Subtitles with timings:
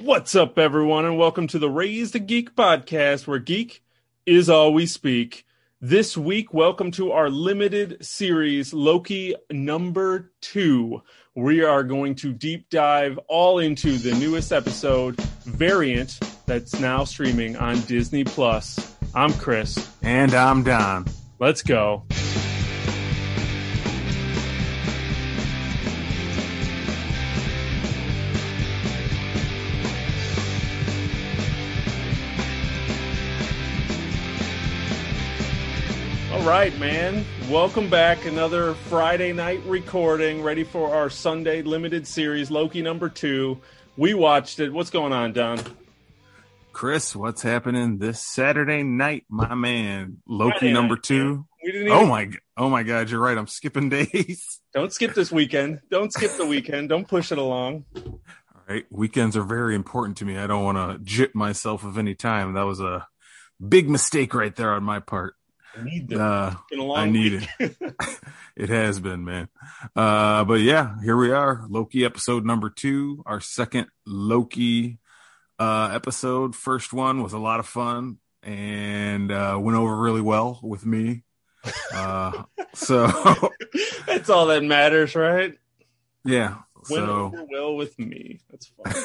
[0.00, 3.82] What's up, everyone, and welcome to the Raised a Geek podcast, where geek
[4.26, 5.44] is all we speak.
[5.80, 11.02] This week, welcome to our limited series, Loki number two.
[11.34, 17.56] We are going to deep dive all into the newest episode, Variant, that's now streaming
[17.56, 18.94] on Disney Plus.
[19.16, 19.90] I'm Chris.
[20.02, 21.06] And I'm Don.
[21.40, 22.04] Let's go.
[36.48, 37.26] Right, man.
[37.50, 38.24] Welcome back.
[38.24, 43.60] Another Friday night recording, ready for our Sunday limited series, Loki number two.
[43.98, 44.72] We watched it.
[44.72, 45.60] What's going on, Don?
[46.72, 50.22] Chris, what's happening this Saturday night, my man?
[50.26, 51.46] Loki Friday number night, two.
[51.62, 53.36] We didn't Oh my, oh my God, you're right.
[53.36, 54.62] I'm skipping days.
[54.72, 55.80] Don't skip this weekend.
[55.90, 56.88] Don't skip the weekend.
[56.88, 57.84] Don't push it along.
[57.94, 58.22] All
[58.66, 60.38] right, weekends are very important to me.
[60.38, 62.54] I don't want to jit myself of any time.
[62.54, 63.06] That was a
[63.66, 65.34] big mistake right there on my part.
[65.80, 66.20] I need them.
[66.20, 67.48] Uh, It's been a long I need week.
[67.60, 67.76] it.
[68.56, 69.48] it has been, man.
[69.94, 71.64] Uh, but yeah, here we are.
[71.68, 74.98] Loki episode number two, our second Loki
[75.58, 76.54] uh, episode.
[76.56, 81.24] First one was a lot of fun and uh, went over really well with me.
[81.92, 83.06] Uh, so
[84.06, 85.58] That's all that matters, right?
[86.24, 86.56] yeah,
[86.90, 88.40] Went so over well with me.
[88.50, 89.02] That's fine.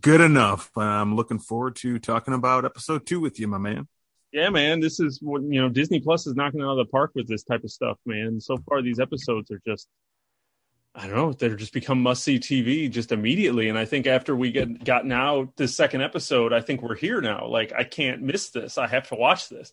[0.00, 0.70] good enough.
[0.76, 3.86] I'm looking forward to talking about episode two with you, my man.
[4.34, 4.80] Yeah, man.
[4.80, 5.68] This is what you know.
[5.68, 8.40] Disney Plus is knocking it out of the park with this type of stuff, man.
[8.40, 9.88] So far, these episodes are just.
[10.96, 11.32] I don't know.
[11.32, 15.12] They're just become must see TV just immediately, and I think after we get gotten
[15.12, 17.46] out this second episode, I think we're here now.
[17.46, 18.76] Like I can't miss this.
[18.76, 19.72] I have to watch this.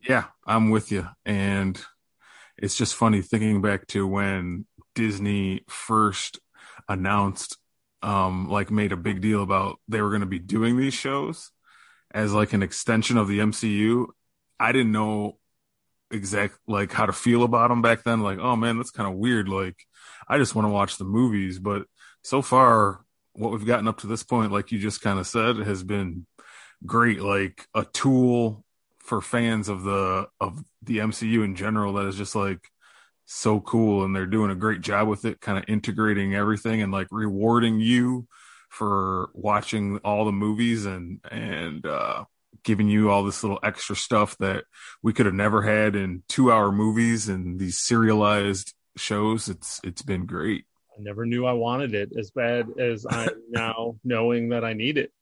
[0.00, 1.08] Yeah, I'm with you.
[1.26, 1.80] And
[2.56, 6.38] it's just funny thinking back to when Disney first
[6.88, 7.56] announced,
[8.02, 11.50] um, like made a big deal about they were going to be doing these shows
[12.12, 14.06] as like an extension of the MCU.
[14.58, 15.38] I didn't know
[16.10, 18.20] exact like how to feel about them back then.
[18.20, 19.48] Like, oh man, that's kind of weird.
[19.48, 19.76] Like,
[20.28, 21.58] I just want to watch the movies.
[21.58, 21.86] But
[22.22, 25.56] so far, what we've gotten up to this point, like you just kind of said,
[25.58, 26.26] has been
[26.84, 27.20] great.
[27.20, 28.64] Like a tool
[28.98, 32.68] for fans of the of the MCU in general that is just like
[33.26, 36.90] so cool and they're doing a great job with it kind of integrating everything and
[36.90, 38.26] like rewarding you
[38.70, 42.24] for watching all the movies and and uh
[42.62, 44.64] giving you all this little extra stuff that
[45.02, 50.02] we could have never had in 2 hour movies and these serialized shows it's it's
[50.02, 50.64] been great
[50.98, 54.98] I never knew I wanted it as bad as I'm now knowing that I need
[54.98, 55.12] it.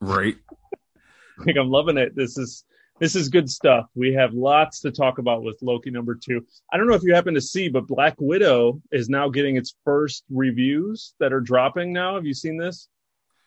[0.00, 0.36] right
[1.46, 2.14] like I'm loving it.
[2.14, 2.64] This is
[3.00, 3.86] this is good stuff.
[3.94, 6.46] We have lots to talk about with Loki number two.
[6.72, 9.74] I don't know if you happen to see, but Black Widow is now getting its
[9.84, 12.14] first reviews that are dropping now.
[12.14, 12.88] Have you seen this?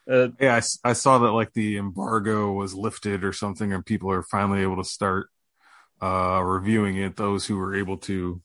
[0.09, 4.21] Uh, yeah I saw that like the embargo was lifted or something and people are
[4.21, 5.29] finally able to start
[5.99, 8.39] uh reviewing it those who were able to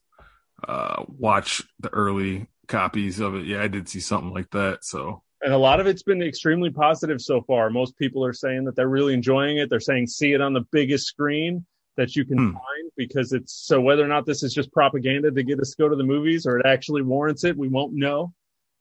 [0.67, 5.23] uh watch the early copies of it yeah i did see something like that so
[5.43, 7.71] and a lot of it's been extremely positive so far.
[7.71, 9.71] Most people are saying that they're really enjoying it.
[9.71, 11.65] They're saying see it on the biggest screen
[11.97, 12.53] that you can Hmm.
[12.53, 15.83] find because it's so whether or not this is just propaganda to get us to
[15.83, 18.33] go to the movies or it actually warrants it, we won't know.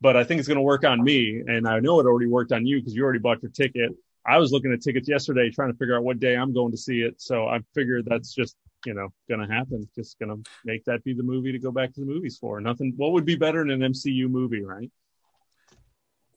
[0.02, 2.54] But I think it's going to work on me, and I know it already worked
[2.54, 3.92] on you because you already bought your ticket.
[4.26, 6.78] I was looking at tickets yesterday, trying to figure out what day I'm going to
[6.78, 7.22] see it.
[7.22, 8.56] So I figured that's just
[8.86, 9.90] you know going to happen.
[9.96, 12.62] Just going to make that be the movie to go back to the movies for.
[12.62, 12.94] Nothing.
[12.96, 14.90] What would be better than an MCU movie, right?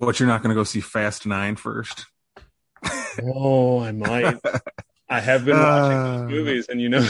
[0.05, 2.07] What you're not going to go see fast nine first
[3.23, 4.39] Oh, I might.
[5.09, 6.27] I have been watching Uh.
[6.29, 7.07] movies, and you know,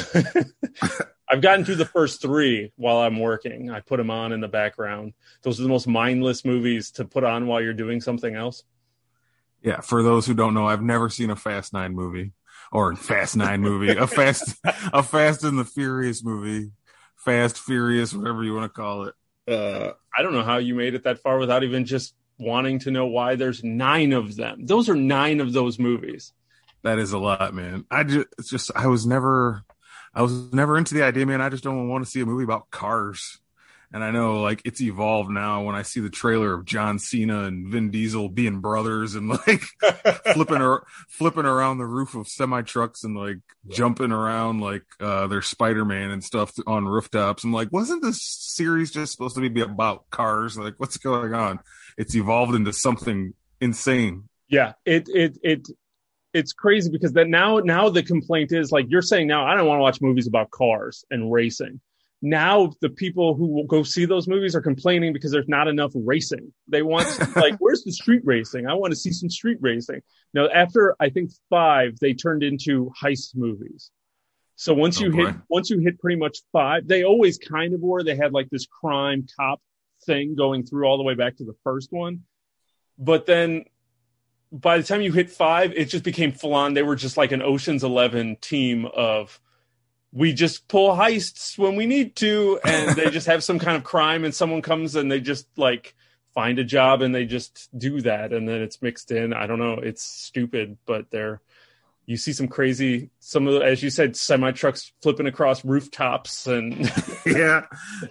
[1.30, 3.70] I've gotten through the first three while I'm working.
[3.70, 5.14] I put them on in the background.
[5.42, 8.64] Those are the most mindless movies to put on while you're doing something else.
[9.62, 12.32] yeah for those who don't know i've never seen a fast nine movie
[12.72, 14.56] or fast nine movie a fast
[14.92, 16.72] a fast and the furious movie
[17.16, 19.14] fast furious whatever you want to call it
[19.48, 22.90] uh I don't know how you made it that far without even just wanting to
[22.90, 24.66] know why there's nine of them.
[24.66, 26.32] Those are nine of those movies.
[26.82, 27.84] That is a lot, man.
[27.90, 29.64] I just, just, I was never,
[30.14, 31.40] I was never into the idea, man.
[31.40, 33.38] I just don't want to see a movie about cars.
[33.92, 37.44] And I know like it's evolved now when I see the trailer of John Cena
[37.44, 39.62] and Vin Diesel being brothers and like
[40.32, 45.26] flipping or flipping around the roof of semi trucks and like jumping around like uh
[45.26, 47.44] their Spider-Man and stuff on rooftops.
[47.44, 50.56] I'm like, wasn't this series just supposed to be about cars?
[50.56, 51.60] Like what's going on?
[51.98, 54.28] It's evolved into something insane.
[54.48, 55.68] Yeah, it it it
[56.32, 59.66] it's crazy because that now now the complaint is like you're saying now I don't
[59.66, 61.80] want to watch movies about cars and racing.
[62.22, 65.90] Now the people who will go see those movies are complaining because there's not enough
[65.94, 66.52] racing.
[66.68, 68.66] They want like, where's the street racing?
[68.66, 70.00] I want to see some street racing.
[70.32, 73.90] Now, after I think five, they turned into heist movies.
[74.54, 75.24] So once you Okay.
[75.24, 78.04] hit, once you hit pretty much five, they always kind of were.
[78.04, 79.60] They had like this crime cop
[80.06, 82.20] thing going through all the way back to the first one.
[82.98, 83.64] But then
[84.52, 86.74] by the time you hit five, it just became full on.
[86.74, 89.40] They were just like an Ocean's 11 team of,
[90.12, 93.84] we just pull heists when we need to, and they just have some kind of
[93.84, 95.94] crime, and someone comes and they just like
[96.34, 99.32] find a job and they just do that, and then it's mixed in.
[99.32, 99.74] I don't know.
[99.74, 101.40] It's stupid, but they're
[102.06, 106.46] you see some crazy, some of the, as you said, semi trucks flipping across rooftops,
[106.46, 106.90] and
[107.26, 107.62] yeah,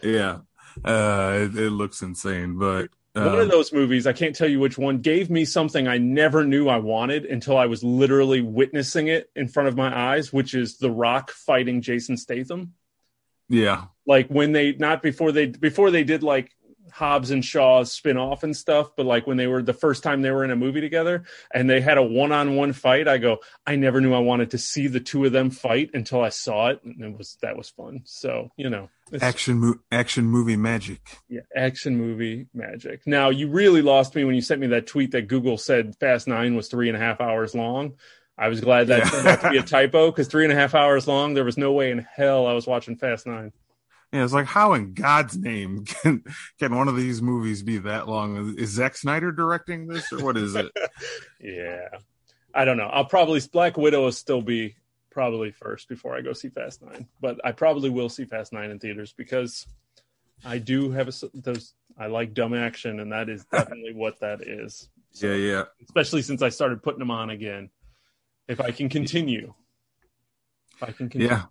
[0.02, 0.40] yeah.
[0.84, 4.60] Uh, it, it looks insane, but one um, of those movies, I can't tell you
[4.60, 9.08] which one, gave me something I never knew I wanted until I was literally witnessing
[9.08, 12.74] it in front of my eyes, which is The Rock fighting Jason Statham.
[13.50, 16.52] yeah, like when they not before they before they did like
[16.92, 20.22] Hobbs and Shaw's spin off and stuff, but like when they were the first time
[20.22, 21.24] they were in a movie together
[21.54, 24.52] and they had a one on one fight, I go, I never knew I wanted
[24.52, 27.58] to see the two of them fight until I saw it, and it was that
[27.58, 28.04] was fun.
[28.06, 31.00] So you know, it's, action mo- action movie magic.
[31.30, 33.02] yeah, action movie magic.
[33.06, 36.28] Now you really lost me when you sent me that tweet that Google said Fast
[36.28, 37.94] Nine was three and a half hours long.
[38.38, 39.10] I was glad that Yeah.
[39.10, 41.58] turned out to be a typo because three and a half hours long, there was
[41.58, 43.52] no way in hell I was watching Fast Nine.
[44.14, 46.24] Yeah, it's like how in God's name can
[46.60, 48.56] can one of these movies be that long?
[48.58, 50.68] Is Zack Snyder directing this or what is it?
[51.40, 51.88] Yeah.
[52.54, 52.88] I don't know.
[52.88, 54.76] I'll probably Black Widow will still be
[55.12, 58.72] probably first before I go see Fast Nine, but I probably will see Fast Nine
[58.72, 59.68] in theaters because
[60.44, 61.74] I do have a those.
[61.98, 64.90] I like dumb action, and that is definitely what that is.
[65.12, 65.64] So, yeah, yeah.
[65.84, 67.70] Especially since I started putting them on again.
[68.48, 69.54] If I can continue,
[70.76, 71.28] if I can continue.
[71.28, 71.44] Yeah.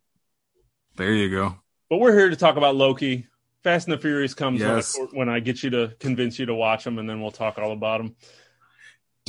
[0.96, 1.56] There you go.
[1.88, 3.26] But we're here to talk about Loki.
[3.62, 4.96] Fast and the Furious comes Yes.
[4.98, 7.30] when, I, when I get you to convince you to watch them, and then we'll
[7.30, 8.16] talk all about them.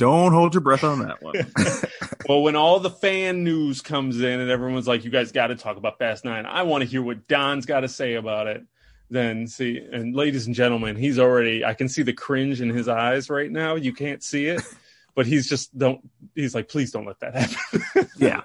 [0.02, 1.34] Don't hold your breath on that one.
[2.28, 5.56] Well, when all the fan news comes in and everyone's like, "You guys got to
[5.56, 6.46] talk about Fast Nine.
[6.46, 8.64] I want to hear what Don's got to say about it."
[9.10, 11.64] Then see, and ladies and gentlemen, he's already.
[11.64, 13.74] I can see the cringe in his eyes right now.
[13.74, 14.62] You can't see it,
[15.16, 16.00] but he's just don't.
[16.36, 18.08] He's like, please don't let that happen.
[18.16, 18.42] yeah.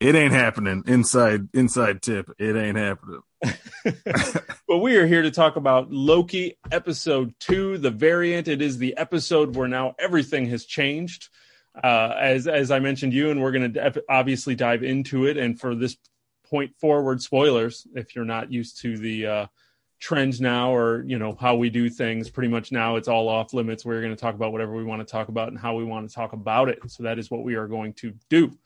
[0.00, 0.84] It ain't happening.
[0.86, 2.30] Inside inside tip.
[2.38, 3.20] It ain't happening.
[4.68, 8.46] but we are here to talk about Loki episode two, the variant.
[8.46, 11.28] It is the episode where now everything has changed.
[11.82, 15.36] Uh, as as I mentioned you, and we're going to obviously dive into it.
[15.36, 15.96] And for this
[16.48, 19.46] point forward, spoilers if you're not used to the uh,
[19.98, 22.30] trends now, or you know how we do things.
[22.30, 23.84] Pretty much now, it's all off limits.
[23.84, 26.08] We're going to talk about whatever we want to talk about and how we want
[26.08, 26.78] to talk about it.
[26.86, 28.56] So that is what we are going to do.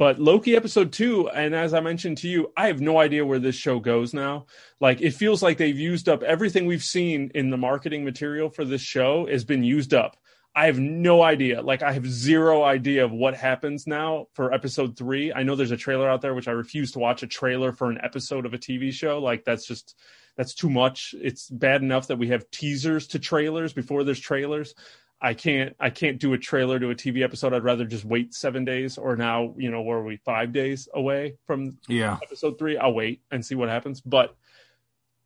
[0.00, 3.38] But Loki episode two, and as I mentioned to you, I have no idea where
[3.38, 4.46] this show goes now.
[4.80, 8.64] Like it feels like they've used up everything we've seen in the marketing material for
[8.64, 10.16] this show has been used up.
[10.56, 11.60] I have no idea.
[11.60, 15.34] Like I have zero idea of what happens now for episode three.
[15.34, 17.90] I know there's a trailer out there, which I refuse to watch a trailer for
[17.90, 19.18] an episode of a TV show.
[19.18, 19.98] Like that's just
[20.34, 21.14] that's too much.
[21.20, 24.74] It's bad enough that we have teasers to trailers before there's trailers.
[25.22, 27.52] I can't I can't do a trailer to a TV episode.
[27.52, 30.88] I'd rather just wait seven days or now, you know, where are we five days
[30.94, 32.18] away from Yeah.
[32.22, 32.78] episode three.
[32.78, 34.00] I'll wait and see what happens.
[34.00, 34.34] But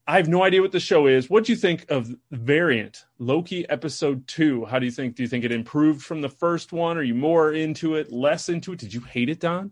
[0.06, 1.30] I have no idea what the show is.
[1.30, 4.64] What do you think of Variant Loki episode two?
[4.66, 5.14] How do you think?
[5.14, 6.98] Do you think it improved from the first one?
[6.98, 8.80] Are you more into it, less into it?
[8.80, 9.70] Did you hate it, Don?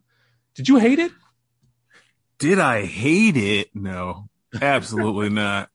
[0.54, 1.12] Did you hate it?
[2.38, 3.68] Did I hate it?
[3.74, 4.28] No,
[4.60, 5.68] absolutely not.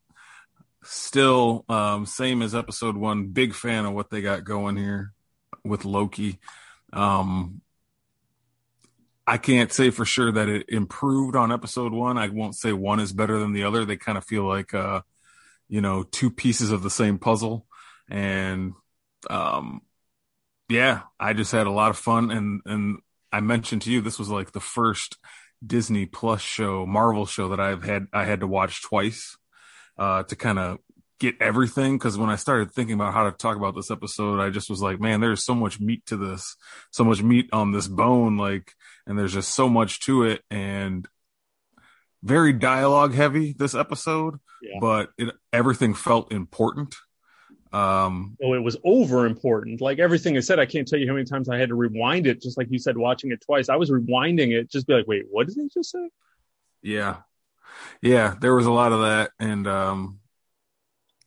[0.90, 3.28] Still, um, same as episode one.
[3.28, 5.14] Big fan of what they got going here
[5.66, 6.40] with Loki.
[6.94, 7.62] Um,
[9.28, 12.18] I can't say for sure that it improved on episode one.
[12.18, 13.84] I won't say one is better than the other.
[13.84, 15.02] They kind of feel like, uh,
[15.68, 17.66] you know, two pieces of the same puzzle.
[18.10, 18.72] And,
[19.30, 19.82] um,
[20.70, 22.32] yeah, I just had a lot of fun.
[22.32, 25.18] And, and I mentioned to you, this was like the first
[25.66, 29.38] Disney Plus show, Marvel show that I've had, I had to watch twice,
[29.98, 30.80] uh, to kind of
[31.20, 31.98] get everything.
[31.98, 34.82] Cause when I started thinking about how to talk about this episode, I just was
[34.82, 36.56] like, man, there's so much meat to this,
[36.92, 38.38] so much meat on this bone.
[38.38, 38.74] Like,
[39.08, 41.08] and there's just so much to it and
[42.24, 44.78] very dialogue heavy this episode, Yeah.
[44.80, 46.96] but it, everything felt important.
[47.74, 49.82] Um, Oh, it was over important.
[49.82, 52.26] Like everything I said, I can't tell you how many times I had to rewind
[52.28, 53.70] it, just like you said, watching it twice.
[53.70, 56.10] I was rewinding it, just be like, wait, what did they just say?
[56.82, 57.18] Yeah.
[58.02, 60.20] Yeah, there was a lot of that and um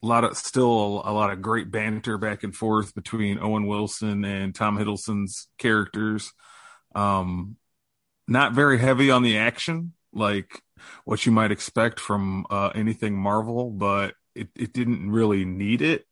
[0.03, 4.25] a lot of still a, lot of great banter back and forth between Owen Wilson
[4.25, 6.31] and Tom Hiddleston's characters.
[6.95, 7.57] Um
[8.27, 10.61] not very heavy on the action like
[11.05, 16.05] what you might expect from uh, anything Marvel, but it, it didn't really need it.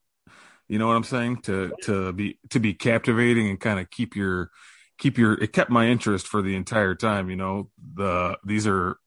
[0.68, 1.42] You know what I'm saying?
[1.44, 4.52] To to be to be captivating and kind of keep your
[5.00, 7.30] keep your it kept my interest for the entire time.
[7.30, 8.98] You know the these are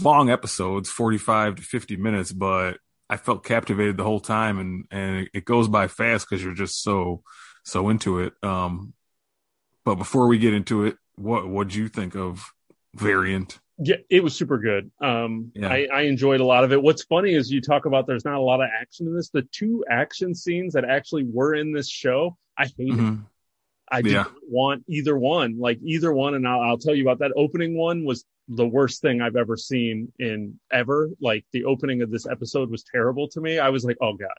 [0.00, 5.28] long episodes, 45 to 50 minutes, but I felt captivated the whole time, and and
[5.34, 7.22] it goes by fast because you're just so
[7.64, 8.32] so into it.
[8.42, 8.94] Um,
[9.84, 12.42] but before we get into it, what what do you think of
[12.94, 13.58] Variant?
[13.78, 14.90] Yeah, it was super good.
[15.00, 15.68] Um, yeah.
[15.68, 16.82] I, I enjoyed a lot of it.
[16.82, 19.30] What's funny is you talk about there's not a lot of action in this.
[19.30, 22.98] The two action scenes that actually were in this show, I hated.
[22.98, 23.22] Mm-hmm.
[23.92, 24.32] I didn't yeah.
[24.48, 26.34] want either one, like either one.
[26.34, 29.56] And I'll, I'll tell you about that opening one was the worst thing I've ever
[29.56, 31.10] seen in ever.
[31.20, 33.58] Like the opening of this episode was terrible to me.
[33.58, 34.30] I was like, oh God,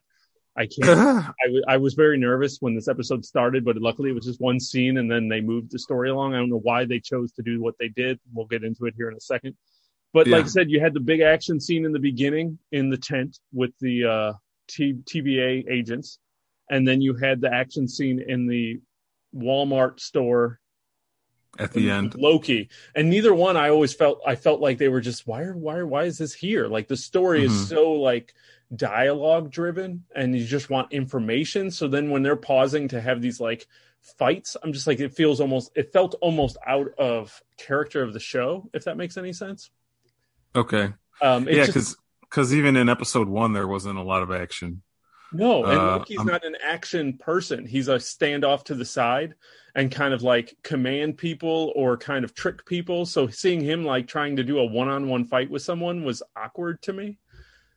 [0.58, 1.00] I can't.
[1.44, 4.42] I, w- I was very nervous when this episode started, but luckily it was just
[4.42, 6.34] one scene and then they moved the story along.
[6.34, 8.20] I don't know why they chose to do what they did.
[8.34, 9.56] We'll get into it here in a second.
[10.14, 10.38] But yeah.
[10.38, 13.38] like I said, you had the big action scene in the beginning in the tent
[13.52, 14.34] with the uh,
[14.68, 16.18] T- TVA agents.
[16.72, 18.80] And then you had the action scene in the
[19.36, 20.60] Walmart store
[21.60, 25.02] at the end loki and neither one i always felt i felt like they were
[25.02, 27.54] just why are why why is this here like the story mm-hmm.
[27.54, 28.34] is so like
[28.76, 31.72] dialogue driven and you just want information.
[31.72, 33.68] So then when they're pausing to have these like
[34.18, 38.20] fights, I'm just like, it feels almost, it felt almost out of character of the
[38.20, 39.70] show, if that makes any sense.
[40.56, 40.94] Okay.
[41.22, 44.82] Um, yeah, because because even in episode one, there wasn't a lot of action.
[45.34, 47.66] No, and uh, Loki's not an action person.
[47.66, 49.36] He's a standoff to the side
[49.76, 53.06] and kind of like command people or kind of trick people.
[53.06, 56.22] So seeing him like trying to do a one on one fight with someone was
[56.36, 57.18] awkward to me.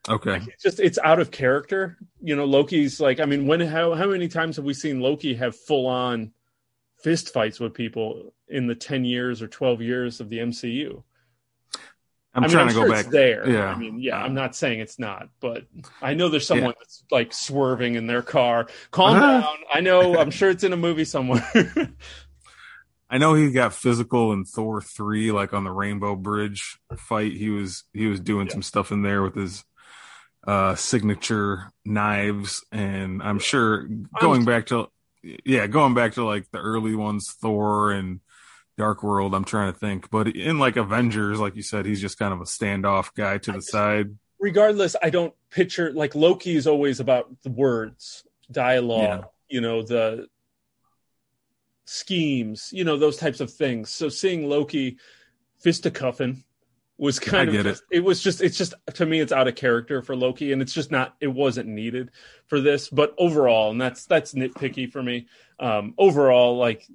[0.09, 0.33] Okay.
[0.33, 1.97] Like it's just it's out of character.
[2.21, 5.35] You know, Loki's like I mean, when how how many times have we seen Loki
[5.35, 6.33] have full on
[7.03, 11.03] fist fights with people in the 10 years or 12 years of the MCU?
[12.37, 13.49] I'm I mean, trying I'm to sure go back there.
[13.49, 13.65] Yeah.
[13.65, 15.65] I mean, yeah, I'm not saying it's not, but
[16.03, 16.79] I know there's someone yeah.
[16.79, 18.69] that's like swerving in their car.
[18.91, 19.41] Calm uh-huh.
[19.41, 19.57] down.
[19.73, 21.51] I know, I'm sure it's in a movie somewhere.
[23.09, 27.33] I know he got physical in Thor 3 like on the Rainbow Bridge fight.
[27.33, 28.53] He was he was doing yeah.
[28.53, 29.65] some stuff in there with his
[30.47, 33.89] uh, signature knives, and I'm sure
[34.21, 34.89] going back to
[35.23, 38.21] yeah, going back to like the early ones, Thor and
[38.77, 39.35] Dark World.
[39.35, 42.41] I'm trying to think, but in like Avengers, like you said, he's just kind of
[42.41, 44.17] a standoff guy to the just, side.
[44.39, 49.25] Regardless, I don't picture like Loki is always about the words, dialogue, yeah.
[49.49, 50.29] you know, the
[51.87, 53.91] schemes, you know, those types of things.
[53.91, 54.99] So seeing Loki
[55.61, 56.45] fisticuffing
[56.99, 57.99] was kind I of just, it.
[57.99, 58.05] it.
[58.05, 60.91] was just it's just to me it's out of character for Loki and it's just
[60.91, 62.11] not it wasn't needed
[62.47, 65.27] for this but overall and that's that's nitpicky for me
[65.61, 66.87] um overall like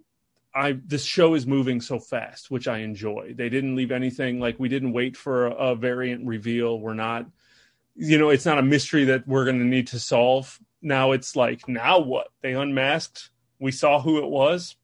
[0.53, 3.33] I this show is moving so fast which I enjoy.
[3.35, 6.79] They didn't leave anything like we didn't wait for a, a variant reveal.
[6.79, 7.25] We're not
[7.95, 10.59] you know it's not a mystery that we're going to need to solve.
[10.81, 12.27] Now it's like now what?
[12.41, 13.29] They unmasked.
[13.59, 14.75] We saw who it was.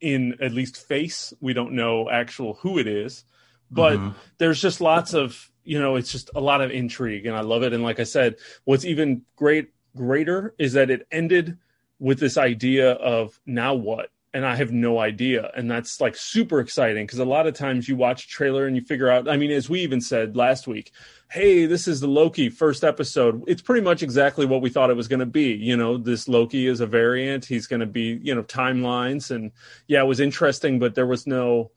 [0.00, 3.24] In at least face we don't know actual who it is
[3.70, 4.16] but mm-hmm.
[4.38, 7.62] there's just lots of you know it's just a lot of intrigue and i love
[7.62, 7.72] it.
[7.72, 11.58] And like i said what's even great greater is that it ended
[11.98, 15.50] with this idea of now what and i have no idea.
[15.56, 18.76] And that's like super exciting because a lot of times you watch a trailer and
[18.76, 20.92] you figure out i mean as we even said last week
[21.30, 23.42] hey this is the loki first episode.
[23.46, 25.54] It's pretty much exactly what we thought it was going to be.
[25.54, 27.44] You know this loki is a variant.
[27.44, 29.30] He's going to be you know timelines.
[29.30, 29.52] And
[29.86, 31.70] yeah it was interesting but there was no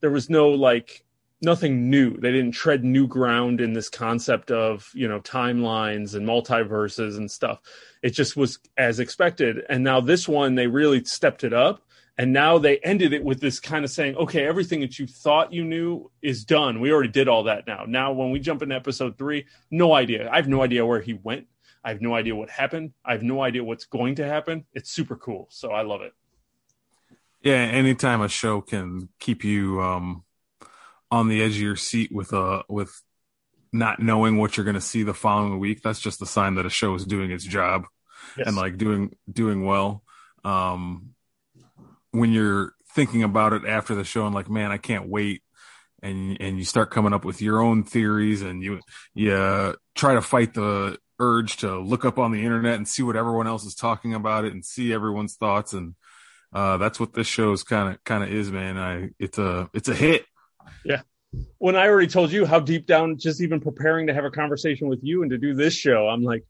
[0.00, 1.04] there was no like
[1.42, 2.16] nothing new.
[2.16, 7.30] They didn't tread new ground in this concept of, you know, timelines and multiverses and
[7.30, 7.60] stuff.
[8.02, 9.62] It just was as expected.
[9.68, 11.82] And now this one, they really stepped it up.
[12.18, 15.52] And now they ended it with this kind of saying, okay, everything that you thought
[15.52, 16.80] you knew is done.
[16.80, 17.84] We already did all that now.
[17.88, 20.28] Now, when we jump into episode three, no idea.
[20.30, 21.46] I have no idea where he went.
[21.82, 22.92] I have no idea what happened.
[23.04, 24.66] I have no idea what's going to happen.
[24.74, 25.48] It's super cool.
[25.50, 26.12] So I love it.
[27.42, 30.22] Yeah, anytime a show can keep you um,
[31.12, 32.90] on the edge of your seat with a uh, with
[33.70, 36.66] not knowing what you're going to see the following week, that's just a sign that
[36.66, 37.84] a show is doing its job
[38.36, 38.48] yes.
[38.48, 40.02] and like doing doing well.
[40.44, 41.10] Um,
[42.10, 45.42] when you're thinking about it after the show and like, man, I can't wait,
[46.02, 48.80] and and you start coming up with your own theories and you
[49.14, 53.16] you try to fight the urge to look up on the internet and see what
[53.16, 55.94] everyone else is talking about it and see everyone's thoughts and
[56.52, 58.78] uh, that's what this show's kind of kind of is, man.
[58.78, 60.24] I it's a it's a hit.
[60.84, 61.02] Yeah.
[61.58, 64.88] When I already told you how deep down, just even preparing to have a conversation
[64.88, 66.44] with you and to do this show, I'm like,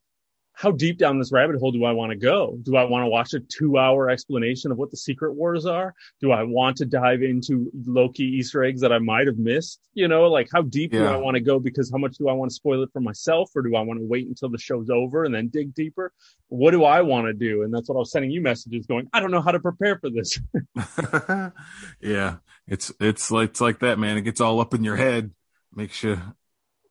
[0.54, 2.58] how deep down this rabbit hole do I want to go?
[2.62, 5.94] Do I want to watch a two hour explanation of what the secret wars are?
[6.20, 9.80] Do I want to dive into Loki Easter eggs that I might have missed?
[9.94, 11.00] You know, like how deep yeah.
[11.00, 11.58] do I want to go?
[11.58, 14.00] Because how much do I want to spoil it for myself or do I want
[14.00, 16.12] to wait until the show's over and then dig deeper?
[16.48, 17.62] What do I want to do?
[17.62, 19.98] And that's what I was sending you messages going, I don't know how to prepare
[19.98, 20.38] for this.
[22.00, 22.36] yeah.
[22.68, 24.18] It's, it's like, it's like that, man.
[24.18, 25.32] It gets all up in your head,
[25.74, 26.20] makes you,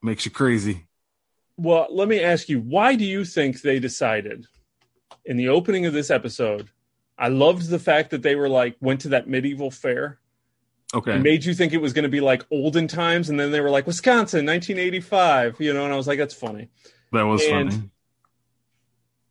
[0.01, 0.87] makes you crazy.
[1.61, 4.47] Well, let me ask you, why do you think they decided
[5.25, 6.69] in the opening of this episode?
[7.19, 10.17] I loved the fact that they were like went to that medieval fair.
[10.91, 11.19] Okay.
[11.19, 13.69] Made you think it was going to be like olden times, and then they were
[13.69, 15.61] like Wisconsin, 1985.
[15.61, 16.69] You know, and I was like, that's funny.
[17.11, 17.89] That was and, funny.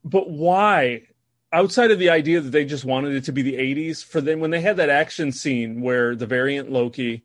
[0.04, 1.02] But why?
[1.52, 4.38] Outside of the idea that they just wanted it to be the 80s, for them
[4.38, 7.24] when they had that action scene where the variant Loki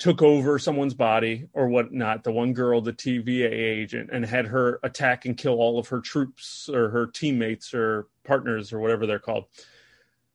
[0.00, 4.80] took over someone's body or whatnot, the one girl, the TVA agent, and had her
[4.82, 9.18] attack and kill all of her troops or her teammates or partners or whatever they're
[9.18, 9.44] called.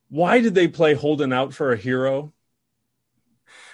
[0.10, 2.32] Why did they play Holding Out for a Hero?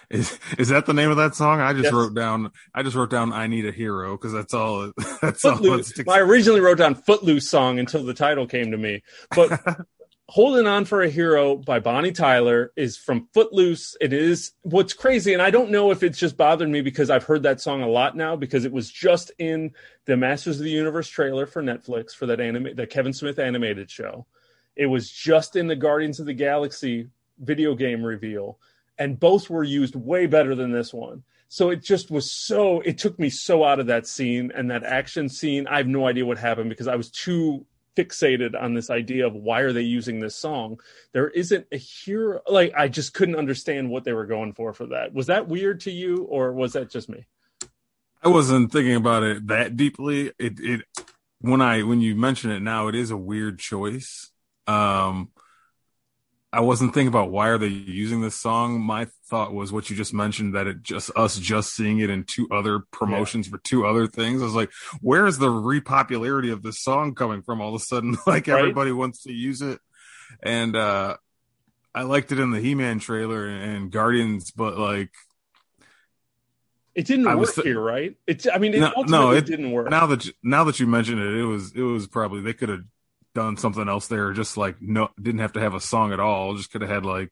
[0.10, 1.62] Is is that the name of that song?
[1.62, 1.94] I just yes.
[1.94, 2.52] wrote down.
[2.74, 3.32] I just wrote down.
[3.32, 4.92] I need a hero because that's all.
[5.22, 5.94] That's Footloose.
[6.06, 6.14] all.
[6.14, 9.62] I originally wrote down Footloose song until the title came to me, but
[10.32, 13.98] Holding On for a Hero by Bonnie Tyler is from Footloose.
[14.00, 17.26] It is what's crazy, and I don't know if it's just bothered me because I've
[17.26, 19.72] heard that song a lot now because it was just in
[20.06, 23.92] the Masters of the Universe trailer for Netflix for that anime, the Kevin Smith animated
[23.92, 24.26] show.
[24.78, 28.58] It was just in the Guardians of the Galaxy video game reveal,
[28.98, 31.24] and both were used way better than this one.
[31.50, 34.86] So it just was so, it took me so out of that scene and that
[34.86, 35.68] action scene.
[35.68, 39.34] I have no idea what happened because I was too fixated on this idea of
[39.34, 40.80] why are they using this song.
[41.14, 44.88] There isn't a hero like i just couldn't understand what they were going for for
[44.88, 45.14] that.
[45.14, 47.26] Was that weird to you or was that just me?
[48.24, 50.32] I wasn't thinking about it that deeply.
[50.40, 50.82] It it
[51.40, 54.32] when i when you mention it now it is a weird choice.
[54.68, 55.32] Um
[56.54, 58.82] I wasn't thinking about why are they using this song.
[58.82, 62.26] My thought was what you just mentioned that it just us just seeing it in
[62.26, 63.52] two other promotions yeah.
[63.52, 64.42] for two other things.
[64.42, 67.62] I was like, where is the repopularity of this song coming from?
[67.62, 68.60] All of a sudden, like right?
[68.60, 69.80] everybody wants to use it,
[70.44, 71.16] and uh
[71.96, 75.12] I liked it in the He-Man trailer and Guardians, but like
[76.94, 78.18] it didn't I work th- here, right?
[78.28, 79.90] It's I mean, it no, no, it didn't work.
[79.90, 82.68] Now that you, now that you mention it, it was it was probably they could
[82.68, 82.84] have
[83.34, 86.56] done something else there, just like no, didn't have to have a song at all.
[86.56, 87.32] Just could have had like,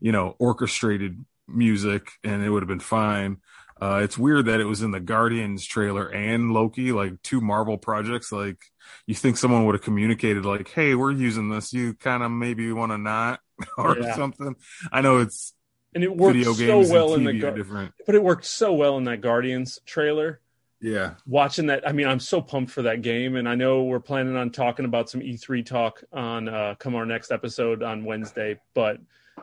[0.00, 3.38] you know, orchestrated music, and it would have been fine.
[3.80, 7.76] Uh, it's weird that it was in the Guardians trailer and Loki, like two Marvel
[7.76, 8.32] projects.
[8.32, 8.58] Like
[9.06, 11.72] you think someone would have communicated, like, "Hey, we're using this.
[11.72, 13.40] You kind of maybe want to not
[13.78, 14.14] or yeah.
[14.14, 14.56] something."
[14.90, 15.52] I know it's
[15.94, 19.20] and it worked so well in the Gar- but it worked so well in that
[19.20, 20.40] Guardians trailer
[20.80, 23.98] yeah watching that i mean i'm so pumped for that game and i know we're
[23.98, 28.58] planning on talking about some e3 talk on uh come our next episode on wednesday
[28.74, 28.98] but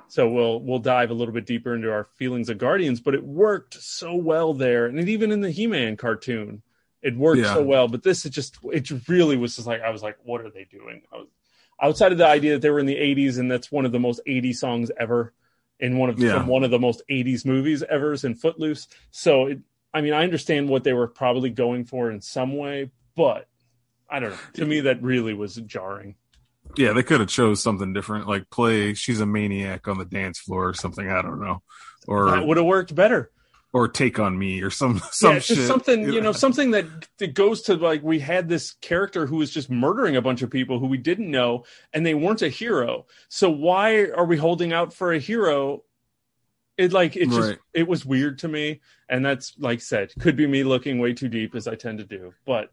[0.08, 3.24] so we'll we'll dive a little bit deeper into our feelings of guardians but it
[3.24, 6.62] worked so well there and even in the he-man cartoon
[7.02, 7.54] it worked yeah.
[7.54, 10.42] so well but this is just it really was just like i was like what
[10.42, 11.28] are they doing was,
[11.82, 14.00] outside of the idea that they were in the 80s and that's one of the
[14.00, 15.34] most 80 songs ever
[15.80, 16.34] in one of yeah.
[16.34, 19.60] from one of the most 80s movies ever is in footloose so it,
[19.94, 23.48] I mean, I understand what they were probably going for in some way, but
[24.10, 24.38] I don't know.
[24.54, 26.16] To me, that really was jarring.
[26.76, 30.40] Yeah, they could have chose something different, like play "She's a Maniac" on the dance
[30.40, 31.10] floor or something.
[31.10, 31.62] I don't know,
[32.08, 33.32] or that would have worked better.
[33.74, 35.68] Or "Take on Me" or some some yeah, shit.
[35.68, 36.86] something you know, something that
[37.20, 40.50] that goes to like we had this character who was just murdering a bunch of
[40.50, 43.06] people who we didn't know, and they weren't a hero.
[43.30, 45.84] So why are we holding out for a hero
[46.78, 47.60] it like it just right.
[47.74, 51.28] it was weird to me and that's like said could be me looking way too
[51.28, 52.70] deep as i tend to do but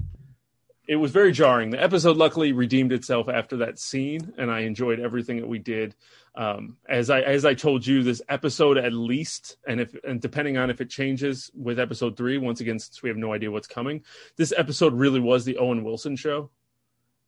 [0.90, 4.98] it was very jarring the episode luckily redeemed itself after that scene and i enjoyed
[4.98, 5.94] everything that we did
[6.34, 10.56] um, as i as i told you this episode at least and if and depending
[10.56, 13.68] on if it changes with episode three once again since we have no idea what's
[13.68, 14.02] coming
[14.36, 16.50] this episode really was the owen wilson show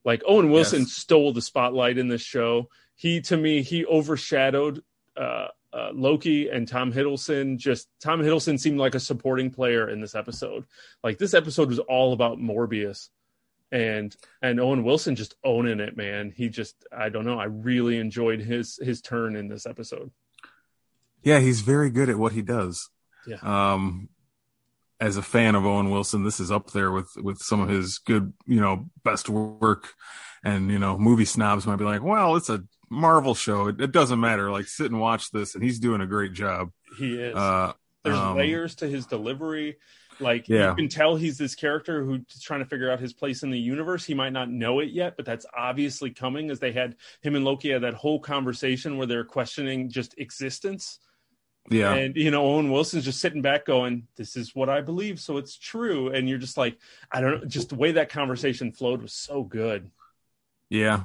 [0.05, 0.93] like owen wilson yes.
[0.93, 4.83] stole the spotlight in this show he to me he overshadowed
[5.17, 7.57] uh, uh, Loki and Tom Hiddleston.
[7.57, 10.67] Just Tom Hiddleston seemed like a supporting player in this episode.
[11.03, 13.09] Like this episode was all about Mobius,
[13.73, 16.33] and and Owen Wilson just owning it, man.
[16.37, 17.41] He just I don't know.
[17.41, 20.11] I really enjoyed his his turn in this episode.
[21.23, 22.91] Yeah, he's very good at what he does.
[23.27, 23.39] Yeah.
[23.43, 24.09] Um,
[25.01, 27.99] as a fan of Owen Wilson, this is up there with with some of his
[27.99, 29.95] good, you know, best work.
[30.45, 33.69] And you know, movie snobs might be like, "Well, it's a Marvel show.
[33.69, 34.51] It, it, doesn't matter.
[34.51, 36.71] Like sit and watch this, and he's doing a great job.
[36.99, 37.35] He is.
[37.35, 37.73] Uh,
[38.05, 39.79] There's um, layers to his delivery.
[40.21, 40.71] Like Yeah.
[40.71, 43.59] you can tell he's this character who's trying to figure out his place in the
[43.59, 44.05] universe.
[44.05, 47.45] He might not know it yet, but that's obviously coming as they had him and
[47.45, 50.99] Loki had that whole conversation where they're questioning just existence.
[51.71, 51.95] Yeah.
[51.95, 55.37] And you know, Owen Wilson's just sitting back going, This is what I believe, so
[55.37, 56.11] it's true.
[56.11, 56.79] And you're just like,
[57.11, 59.91] I don't know, just the way that conversation flowed was so good.
[60.69, 61.03] Yeah.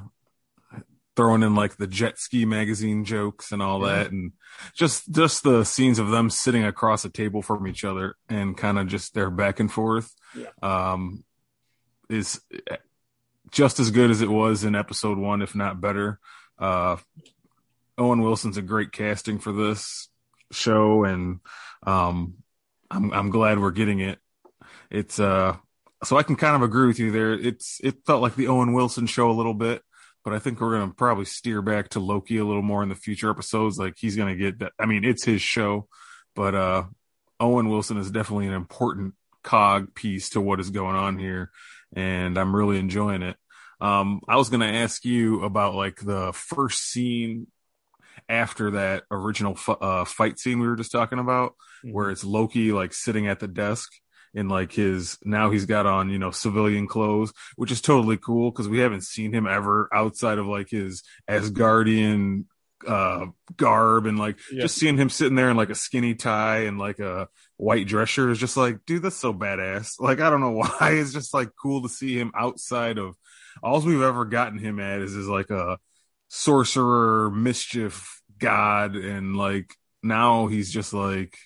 [1.18, 4.04] Throwing in like the jet ski magazine jokes and all Yeah.
[4.04, 4.32] that and
[4.72, 8.78] just just the scenes of them sitting across a table from each other and kind
[8.78, 10.46] of just their back and forth Yeah.
[10.62, 11.24] um
[12.08, 12.40] is
[13.50, 16.20] just as good as it was in episode 1 if not better.
[16.56, 16.98] Uh
[17.98, 20.08] Owen Wilson's a great casting for this
[20.52, 21.40] show and
[21.84, 22.34] um
[22.92, 24.20] I'm I'm glad we're getting it.
[24.88, 25.56] It's uh
[26.04, 27.32] so I can kind of agree with you there.
[27.32, 29.82] It's it felt like the Owen Wilson show a little bit,
[30.24, 32.94] but I think we're gonna probably steer back to Loki a little more in the
[32.94, 33.78] future episodes.
[33.78, 34.72] Like he's gonna get that.
[34.78, 35.88] I mean, it's his show,
[36.34, 36.84] but uh
[37.40, 41.50] Owen Wilson is definitely an important cog piece to what is going on here,
[41.94, 43.36] and I'm really enjoying it.
[43.80, 47.46] Um, I was gonna ask you about like the first scene
[48.28, 52.72] after that original fu- uh, fight scene we were just talking about, where it's Loki
[52.72, 53.90] like sitting at the desk
[54.34, 58.50] in like his now he's got on you know civilian clothes, which is totally cool
[58.50, 62.44] because we haven't seen him ever outside of like his Asgardian
[62.86, 64.62] uh garb and like Yeah.
[64.62, 68.08] just seeing him sitting there in like a skinny tie and like a white dress
[68.08, 71.34] shirt is just like dude that's so badass like i don't know why it's just
[71.34, 73.16] like cool to see him outside of
[73.64, 75.76] all we've ever gotten him at is is like a
[76.28, 81.36] sorcerer mischief god and like now he's just like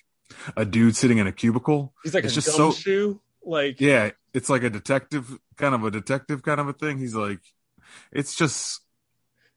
[0.57, 3.19] a dude sitting in a cubicle He's like It's a just so- gumshoe.
[3.45, 7.13] Like yeah it's like a detective kind of a detective kind of a thing he's
[7.15, 7.39] like
[8.11, 8.79] it's just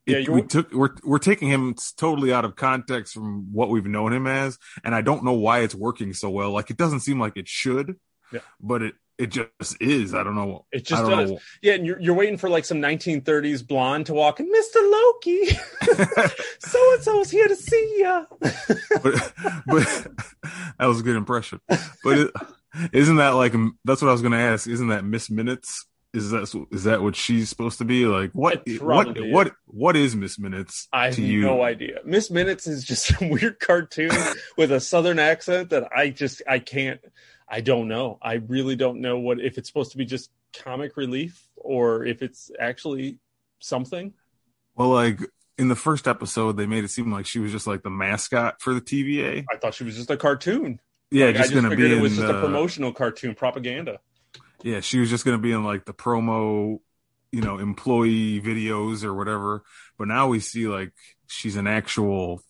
[0.07, 3.71] Yeah, it- you're- we took we're we're taking him totally out of context from what
[3.71, 6.77] we've known him as and i don't know why it's working so well like it
[6.77, 7.97] doesn't seem like it should
[8.33, 8.41] Yeah.
[8.61, 11.31] but it it just is i don't know It just does.
[11.31, 11.39] know.
[11.63, 14.77] Yeah, and you're, you're waiting for like some 1930s blonde to walk in, Mr.
[14.77, 15.47] Loki.
[16.61, 18.25] so and so so's here to see ya.
[19.03, 19.33] but
[19.67, 20.07] but
[20.79, 21.61] that was a good impression.
[22.05, 22.33] But
[22.93, 24.69] isn't that like that's what I was going to ask?
[24.69, 25.87] Isn't that Miss Minutes?
[26.13, 28.07] Is that is that what she's supposed to be?
[28.07, 31.43] Like what what what what is Miss Minutes I have you?
[31.43, 32.01] no idea.
[32.05, 34.11] Miss Minutes is just some weird cartoon
[34.57, 37.01] with a southern accent that I just I can't
[37.49, 38.19] I don't know.
[38.21, 42.23] I really don't know what if it's supposed to be just comic relief or if
[42.23, 43.19] it's actually
[43.61, 44.13] something.
[44.75, 45.21] Well, like
[45.59, 48.61] in the first episode, they made it seem like she was just like the mascot
[48.61, 49.45] for the TVA.
[49.51, 50.81] I thought she was just a cartoon.
[51.11, 53.35] Yeah, Like, just just going to be it was in just the, a promotional cartoon
[53.35, 54.01] propaganda.
[54.63, 56.81] Yeah, she was just going to be in like the promo,
[57.31, 59.63] you know, employee videos or whatever.
[59.99, 60.93] But now we see like
[61.29, 62.43] she's an actual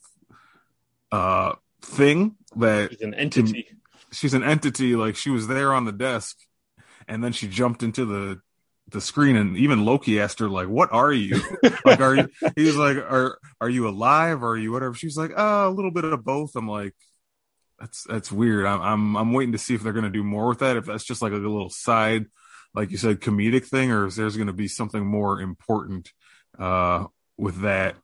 [1.12, 3.68] uh thing that She's an entity.
[4.16, 6.36] She's an entity like she was there on the desk
[7.06, 8.40] and then she jumped into the
[8.88, 11.40] the screen and even Loki asked her like what are you?
[11.84, 14.42] Like are you he was like are are you alive?
[14.42, 14.94] Or are you whatever?
[14.94, 16.54] She's like oh a little bit of both.
[16.54, 16.94] I'm like
[17.80, 18.64] that's that's weird.
[18.64, 20.86] I'm I'm I'm waiting to see if they're going to do more with that if
[20.86, 22.26] that's just like a little side
[22.74, 26.12] like you said comedic thing or if there's going to be something more important
[26.58, 27.04] uh
[27.36, 27.96] with that.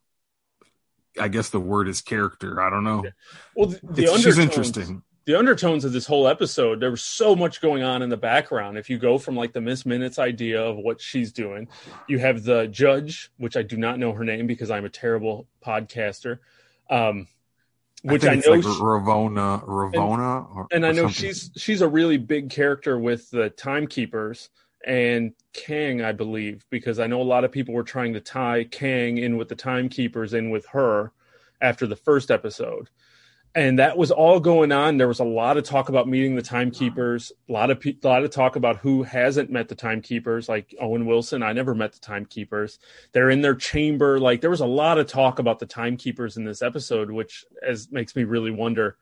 [1.19, 2.59] I guess the word is character.
[2.59, 3.05] I don't know.
[3.55, 7.35] Well, the, the It's- she's interesting the undertones of this whole episode, there was so
[7.35, 8.77] much going on in the background.
[8.77, 11.67] If you go from like the Miss Minutes idea of what she's doing,
[12.07, 15.47] you have the judge, which I do not know her name because I'm a terrible
[15.65, 16.39] podcaster.
[16.89, 17.27] Um,
[18.03, 21.13] which I, think know, it's like she- Ravonna, Ravonna, or, and I know something.
[21.13, 24.49] she's she's a really big character with the timekeepers
[24.85, 28.65] and Kang, I believe, because I know a lot of people were trying to tie
[28.65, 31.13] Kang in with the timekeepers in with her
[31.61, 32.89] after the first episode.
[33.55, 34.97] And that was all going on.
[34.97, 37.31] There was a lot of talk about meeting the timekeepers.
[37.47, 40.73] A lot of pe- a lot of talk about who hasn't met the timekeepers, like
[40.81, 41.43] Owen Wilson.
[41.43, 42.79] I never met the timekeepers.
[43.11, 44.19] They're in their chamber.
[44.19, 47.91] Like there was a lot of talk about the timekeepers in this episode, which as
[47.91, 48.97] makes me really wonder: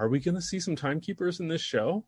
[0.00, 2.04] Are we going to see some timekeepers in this show?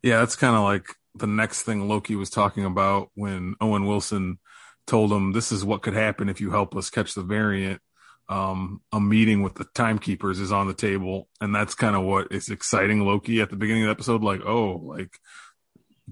[0.00, 4.38] Yeah, that's kind of like the next thing Loki was talking about when Owen Wilson
[4.86, 7.80] told him this is what could happen if you help us catch the variant.
[8.28, 12.32] Um, a meeting with the timekeepers is on the table, and that's kind of what
[12.32, 14.22] is exciting Loki at the beginning of the episode.
[14.22, 15.18] Like, oh, like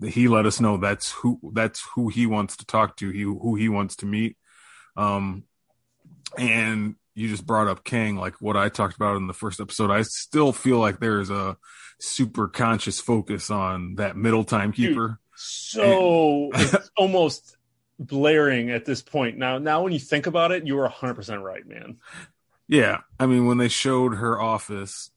[0.05, 3.55] he let us know that's who that's who he wants to talk to, he who
[3.55, 4.37] he wants to meet.
[4.97, 5.45] Um,
[6.37, 9.91] and you just brought up Kang, like what I talked about in the first episode.
[9.91, 11.57] I still feel like there is a
[12.01, 15.19] super conscious focus on that middle timekeeper.
[15.35, 17.57] So it's almost
[18.07, 19.39] blaring at this point.
[19.39, 21.99] Now, now when you think about it, you were 100% right, man.
[22.69, 25.11] Yeah, I mean when they showed her office,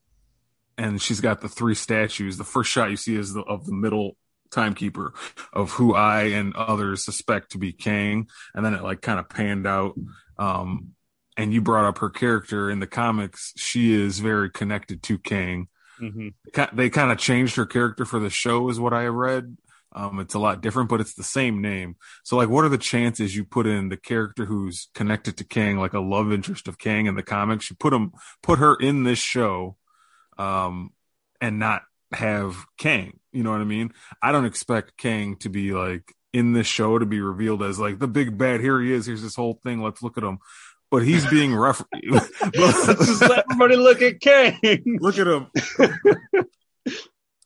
[0.77, 2.37] and she's got the three statues.
[2.37, 4.17] The first shot you see is the, of the middle
[4.51, 5.13] timekeeper
[5.53, 9.29] of who I and others suspect to be Kang, and then it like kind of
[9.29, 9.95] panned out.
[10.37, 10.95] Um,
[11.37, 15.67] and you brought up her character in the comics; she is very connected to Kang.
[16.01, 16.75] Mm-hmm.
[16.75, 19.55] They kind of changed her character for the show, is what I read.
[19.95, 21.95] Um, it's a lot different, but it's the same name.
[22.25, 25.77] So, like, what are the chances you put in the character who's connected to Kang,
[25.77, 27.69] like a love interest of Kang in the comics?
[27.69, 28.11] You put him,
[28.43, 29.77] put her in this show,
[30.37, 30.91] um,
[31.39, 33.19] and not have Kang.
[33.31, 33.93] You know what I mean?
[34.21, 37.97] I don't expect Kang to be like in this show to be revealed as like
[37.97, 38.59] the big bad.
[38.59, 39.05] Here he is.
[39.05, 39.81] Here's this whole thing.
[39.81, 40.39] Let's look at him.
[40.91, 41.81] But he's being ref.
[42.53, 44.59] just let everybody look at Kang.
[44.99, 45.47] look at him.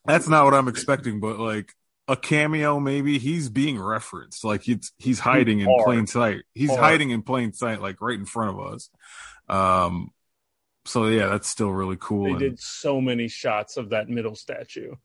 [0.04, 1.72] That's not what I'm expecting, but like
[2.10, 4.44] a cameo, maybe he's being referenced.
[4.44, 6.42] Like he's he's hiding in plain sight.
[6.54, 8.90] He's hiding in plain sight, like right in front of us.
[9.48, 10.10] Um,
[10.84, 12.24] so yeah, that's still really cool.
[12.24, 14.96] They and, did so many shots of that middle statue.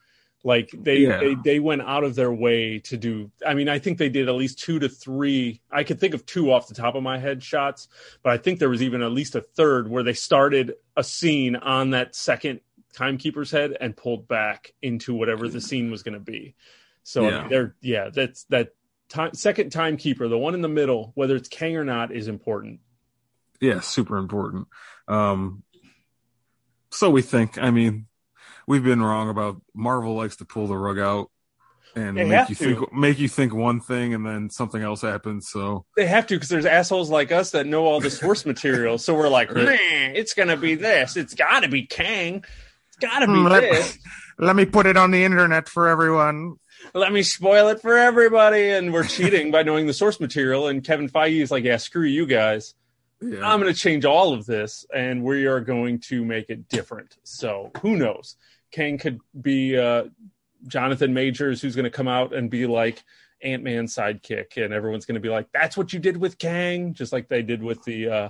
[0.44, 1.20] Like they, yeah.
[1.20, 3.32] they they went out of their way to do.
[3.46, 5.62] I mean, I think they did at least two to three.
[5.72, 7.88] I could think of two off the top of my head shots,
[8.24, 11.56] but I think there was even at least a third where they started a scene
[11.56, 12.62] on that second
[12.94, 16.56] timekeeper's head and pulled back into whatever the scene was going to be.
[17.06, 17.28] So yeah.
[17.28, 18.70] I mean, they're yeah, that's that
[19.10, 22.80] time, second timekeeper, the one in the middle, whether it's Kang or not, is important.
[23.62, 24.68] Yeah, super important.
[25.08, 25.64] Um,
[26.90, 27.60] so we think.
[27.60, 28.08] I mean,
[28.68, 31.30] we've been wrong about Marvel likes to pull the rug out
[31.96, 32.76] and they make you to.
[32.76, 35.48] think make you think one thing and then something else happens.
[35.50, 38.98] So they have to because there's assholes like us that know all the source material.
[38.98, 39.66] So we're like, right.
[39.66, 41.18] man, it's gonna be this.
[41.18, 42.44] It's got to be Kang.
[42.88, 44.00] It's got to be let, this.
[44.40, 46.56] Let me put it on the internet for everyone.
[46.96, 50.70] Let me spoil it for everybody, and we're cheating by knowing the source material.
[50.70, 52.74] And Kevin Feige is like, yeah, screw you guys.
[53.20, 53.46] Yeah.
[53.46, 57.18] I'm going to change all of this, and we are going to make it different.
[57.24, 58.38] So who knows?
[58.72, 60.06] Kang could be uh,
[60.68, 63.04] Jonathan Majors, who's going to come out and be like
[63.42, 66.94] Ant Man sidekick, and everyone's going to be like, "That's what you did with Kang,"
[66.94, 68.30] just like they did with the uh,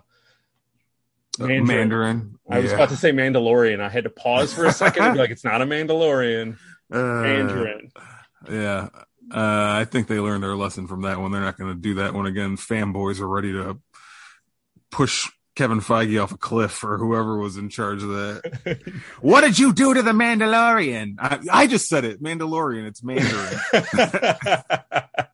[1.37, 1.67] Mandarin.
[1.67, 2.39] Mandarin.
[2.49, 3.79] I was about to say Mandalorian.
[3.79, 6.57] I had to pause for a second and be like, "It's not a Mandalorian."
[6.91, 7.91] Uh, Mandarin.
[8.49, 8.89] Yeah.
[9.31, 11.31] Uh, I think they learned their lesson from that one.
[11.31, 12.57] They're not going to do that one again.
[12.57, 13.79] Fanboys are ready to
[14.91, 18.93] push Kevin Feige off a cliff or whoever was in charge of that.
[19.21, 21.15] what did you do to the Mandalorian?
[21.17, 22.21] I, I just said it.
[22.21, 22.85] Mandalorian.
[22.85, 23.59] It's Mandarin.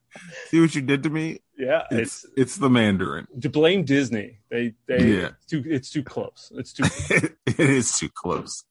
[0.47, 1.39] See what you did to me?
[1.57, 3.27] Yeah, it's it's, it's the Mandarin.
[3.41, 5.29] To blame Disney, they they yeah.
[5.37, 6.51] it's too it's too close.
[6.55, 6.83] It's too.
[7.45, 8.63] it is too close.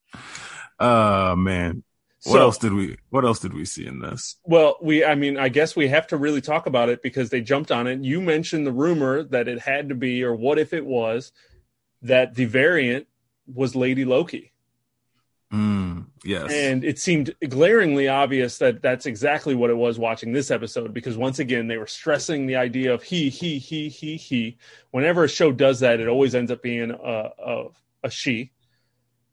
[0.79, 1.83] Oh man,
[2.25, 4.37] what so, else did we what else did we see in this?
[4.45, 7.41] Well, we I mean, I guess we have to really talk about it because they
[7.41, 8.05] jumped on it.
[8.05, 11.33] You mentioned the rumor that it had to be or what if it was
[12.03, 13.07] that the variant
[13.47, 14.53] was Lady Loki.
[15.51, 16.53] Mm, yes.
[16.53, 21.17] And it seemed glaringly obvious that that's exactly what it was watching this episode because
[21.17, 24.59] once again they were stressing the idea of he he he he he.
[24.91, 27.65] Whenever a show does that, it always ends up being a a,
[28.05, 28.53] a she.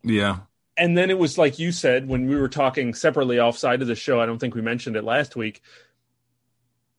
[0.04, 0.38] Yeah
[0.78, 3.96] and then it was like you said when we were talking separately offside of the
[3.96, 4.22] show.
[4.22, 5.62] I don't think we mentioned it last week.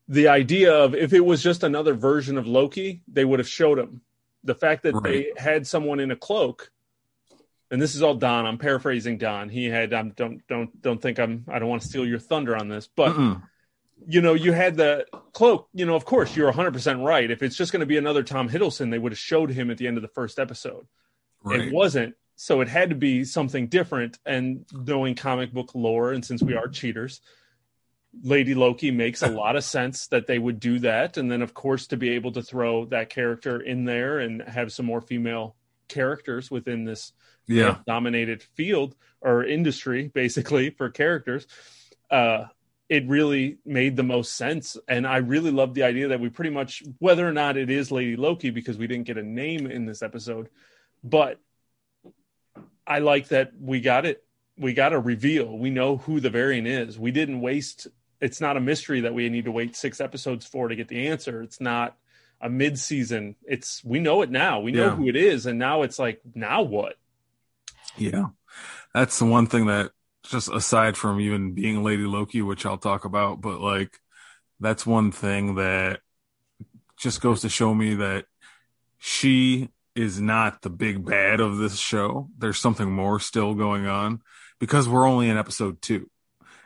[0.09, 3.79] The idea of if it was just another version of Loki, they would have showed
[3.79, 4.01] him.
[4.43, 5.03] The fact that right.
[5.03, 6.71] they had someone in a cloak,
[7.71, 8.47] and this is all Don.
[8.47, 9.49] I'm paraphrasing Don.
[9.49, 9.93] He had.
[9.93, 11.45] I'm don't don't don't think I'm.
[11.49, 13.15] I don't want to steal your thunder on this, but.
[13.15, 13.43] Mm-mm.
[14.07, 15.69] You know, you had the cloak.
[15.75, 17.29] You know, of course, you're 100 percent right.
[17.29, 19.77] If it's just going to be another Tom Hiddleston, they would have showed him at
[19.77, 20.87] the end of the first episode.
[21.43, 21.63] Right.
[21.63, 24.17] It wasn't so it had to be something different.
[24.25, 27.21] And knowing comic book lore, and since we are cheaters,
[28.23, 31.17] Lady Loki makes a lot of sense that they would do that.
[31.17, 34.73] And then, of course, to be able to throw that character in there and have
[34.73, 35.57] some more female
[35.89, 37.13] characters within this
[37.49, 37.79] yeah.
[37.89, 41.45] dominated field or industry, basically, for characters.
[42.09, 42.45] Uh,
[42.89, 44.77] it really made the most sense.
[44.87, 47.91] And I really love the idea that we pretty much, whether or not it is
[47.91, 50.51] Lady Loki, because we didn't get a name in this episode,
[51.03, 51.41] but
[52.89, 54.25] I like that we got it.
[54.57, 55.57] We got a reveal.
[55.57, 56.99] We know who the variant is.
[56.99, 57.87] We didn't waste.
[58.21, 61.07] It's not a mystery that we need to wait six episodes for to get the
[61.07, 61.43] answer.
[61.43, 61.97] It's not
[62.41, 63.37] a mid-season.
[63.45, 64.61] It's we know it now.
[64.61, 64.97] We know yeah.
[64.97, 66.97] who it is, and now it's like now what?
[67.97, 68.27] Yeah,
[68.95, 69.93] that's the one thing that
[70.25, 74.01] just aside from even being Lady Loki, which I'll talk about, but like
[74.61, 76.01] that's one thing that
[76.97, 78.25] just goes to show me that
[78.99, 82.29] she is not the big bad of this show.
[82.39, 84.23] There's something more still going on
[84.61, 86.09] because we're only in episode two.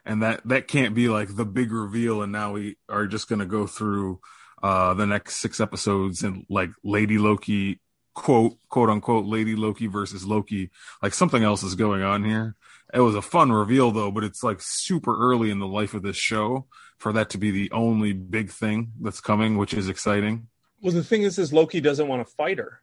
[0.05, 2.21] And that, that can't be like the big reveal.
[2.23, 4.21] And now we are just going to go through
[4.63, 7.81] uh, the next six episodes and like Lady Loki
[8.15, 10.71] quote quote unquote Lady Loki versus Loki.
[11.03, 12.55] Like something else is going on here.
[12.93, 16.03] It was a fun reveal though, but it's like super early in the life of
[16.03, 16.67] this show
[16.99, 20.49] for that to be the only big thing that's coming, which is exciting.
[20.83, 22.83] Well, the thing is, is Loki doesn't want to fight her.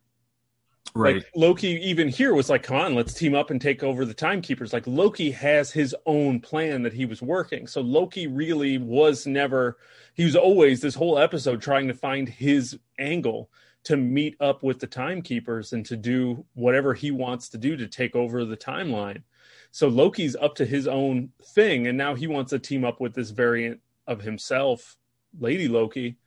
[0.95, 1.15] Right.
[1.15, 4.13] Like Loki even here was like, come on, let's team up and take over the
[4.13, 4.73] timekeepers.
[4.73, 7.67] Like Loki has his own plan that he was working.
[7.67, 9.77] So Loki really was never
[10.15, 13.49] he was always this whole episode trying to find his angle
[13.83, 17.87] to meet up with the timekeepers and to do whatever he wants to do to
[17.87, 19.23] take over the timeline.
[19.71, 23.13] So Loki's up to his own thing and now he wants to team up with
[23.13, 24.97] this variant of himself,
[25.39, 26.17] Lady Loki,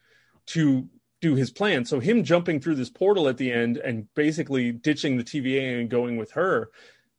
[0.46, 0.88] to
[1.23, 1.87] do his plan.
[1.87, 5.89] So him jumping through this portal at the end and basically ditching the TVA and
[5.89, 6.71] going with her,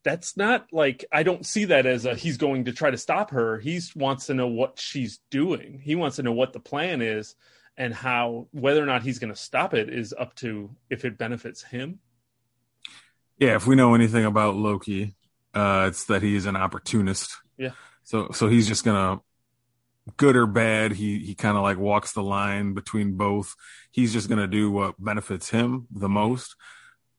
[0.04, 3.30] that's not like I don't see that as a he's going to try to stop
[3.30, 3.58] her.
[3.58, 5.80] He wants to know what she's doing.
[5.82, 7.34] He wants to know what the plan is
[7.76, 11.18] and how whether or not he's going to stop it is up to if it
[11.18, 11.98] benefits him.
[13.38, 15.16] Yeah, if we know anything about Loki,
[15.54, 17.36] uh, it's that he is an opportunist.
[17.56, 17.70] Yeah.
[18.02, 19.20] So so he's just gonna
[20.16, 23.54] good or bad, he he kind of like walks the line between both.
[23.90, 26.56] He's just going to do what benefits him the most.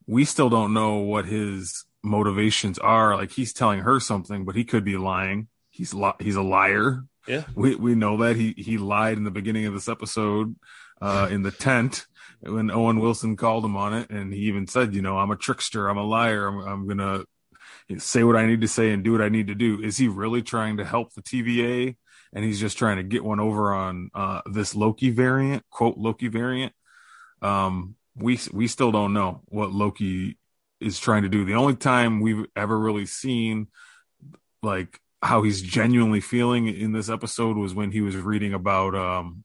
[0.08, 3.16] We still don't know what his motivations are.
[3.16, 5.48] Like he's telling her something, but he could be lying.
[5.70, 7.04] He's li- he's a liar.
[7.28, 7.44] Yeah.
[7.56, 10.56] We we know that he he lied in the beginning of this episode
[11.02, 12.06] uh in the tent
[12.42, 15.36] when Owen Wilson called him on it and he even said, you know, I'm a
[15.36, 17.26] trickster, I'm a liar, I'm I'm going to
[18.00, 19.82] say what I need to say and do what I need to do.
[19.82, 21.96] Is he really trying to help the TVA
[22.36, 26.28] and he's just trying to get one over on uh, this Loki variant, quote Loki
[26.28, 26.74] variant.
[27.42, 30.38] Um, we we still don't know what Loki
[30.82, 31.46] is trying to do.
[31.46, 33.68] The only time we've ever really seen
[34.62, 39.44] like how he's genuinely feeling in this episode was when he was reading about um,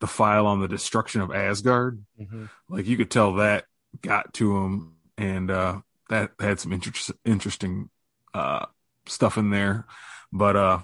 [0.00, 2.04] the file on the destruction of Asgard.
[2.20, 2.44] Mm-hmm.
[2.68, 3.64] Like you could tell that
[4.02, 7.88] got to him, and uh, that had some inter- interesting
[8.34, 8.66] uh,
[9.06, 9.86] stuff in there.
[10.32, 10.78] But uh,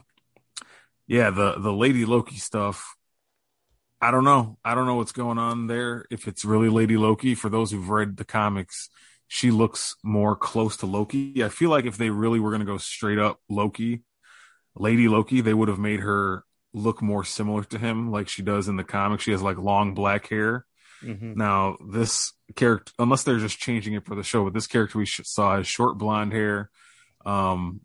[1.11, 2.95] yeah, the the Lady Loki stuff.
[4.01, 4.59] I don't know.
[4.65, 6.07] I don't know what's going on there.
[6.09, 8.89] If it's really Lady Loki, for those who've read the comics,
[9.27, 11.43] she looks more close to Loki.
[11.43, 14.05] I feel like if they really were going to go straight up Loki,
[14.77, 18.69] Lady Loki, they would have made her look more similar to him, like she does
[18.69, 19.25] in the comics.
[19.25, 20.65] She has like long black hair.
[21.03, 21.35] Mm-hmm.
[21.35, 25.07] Now, this character, unless they're just changing it for the show, but this character we
[25.07, 26.71] saw has short blonde hair.
[27.27, 27.81] Um,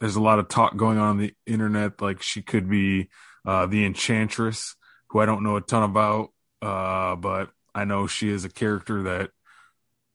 [0.00, 3.08] there's a lot of talk going on, on the internet like she could be
[3.46, 4.74] uh, the enchantress
[5.10, 6.30] who i don't know a ton about
[6.62, 9.30] uh, but i know she is a character that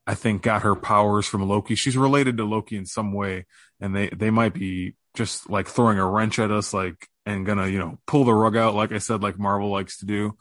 [0.07, 1.75] i think got her powers from loki.
[1.75, 3.45] She's related to loki in some way
[3.79, 7.67] and they they might be just like throwing a wrench at us like and gonna
[7.67, 10.37] you know pull the rug out like i said like marvel likes to do.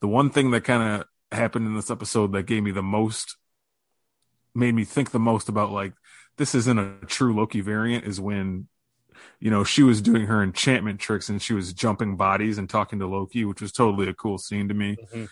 [0.00, 3.36] The one thing that kind of happened in this episode that gave me the most
[4.54, 5.92] made me think the most about like
[6.38, 8.68] this isn't a true Loki variant is when
[9.40, 12.98] you know, she was doing her enchantment tricks and she was jumping bodies and talking
[12.98, 14.96] to Loki, which was totally a cool scene to me.
[14.96, 15.24] Mm-hmm.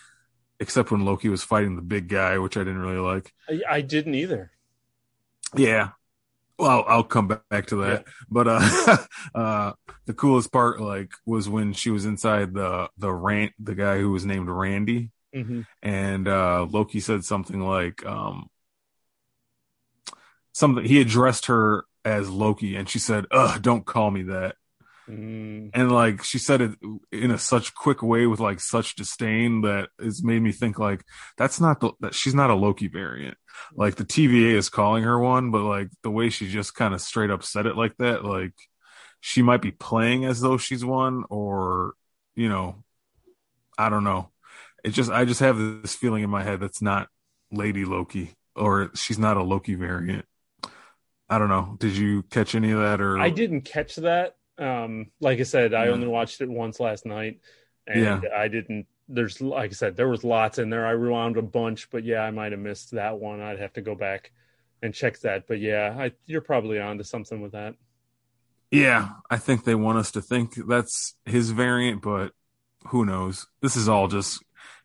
[0.61, 3.33] Except when Loki was fighting the big guy, which I didn't really like.
[3.47, 4.51] I, I didn't either.
[5.55, 5.91] Yeah.
[6.57, 8.03] Well, I'll come back to that.
[8.05, 8.13] Yeah.
[8.29, 8.97] But uh,
[9.35, 9.71] uh,
[10.05, 14.11] the coolest part, like, was when she was inside the the rant, the guy who
[14.11, 15.61] was named Randy, mm-hmm.
[15.81, 18.49] and uh, Loki said something like, um,
[20.51, 24.55] something he addressed her as Loki, and she said, "Ugh, don't call me that."
[25.09, 25.71] Mm.
[25.73, 26.71] And like she said it
[27.11, 31.03] in a such quick way with like such disdain that it's made me think like
[31.35, 33.37] that's not the, that she's not a Loki variant.
[33.73, 37.01] Like the TVA is calling her one, but like the way she just kind of
[37.01, 38.53] straight up said it like that, like
[39.19, 41.93] she might be playing as though she's one, or
[42.35, 42.83] you know,
[43.77, 44.29] I don't know.
[44.83, 47.07] It just I just have this feeling in my head that's not
[47.51, 50.25] Lady Loki, or she's not a Loki variant.
[51.29, 51.75] I don't know.
[51.79, 54.35] Did you catch any of that or I didn't catch that.
[54.57, 55.91] Um, like I said, I yeah.
[55.91, 57.39] only watched it once last night
[57.87, 58.29] and yeah.
[58.35, 60.85] I didn't there's like I said, there was lots in there.
[60.85, 63.41] I rewound a bunch, but yeah, I might have missed that one.
[63.41, 64.31] I'd have to go back
[64.83, 65.47] and check that.
[65.47, 67.75] But yeah, I, you're probably on to something with that.
[68.71, 72.33] Yeah, I think they want us to think that's his variant, but
[72.89, 73.47] who knows?
[73.61, 74.43] This is all just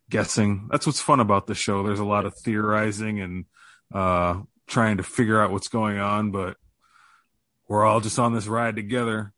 [0.09, 0.69] guessing.
[0.71, 1.83] That's what's fun about the show.
[1.83, 3.45] There's a lot of theorizing and
[3.93, 6.57] uh trying to figure out what's going on, but
[7.69, 9.33] we're all just on this ride together.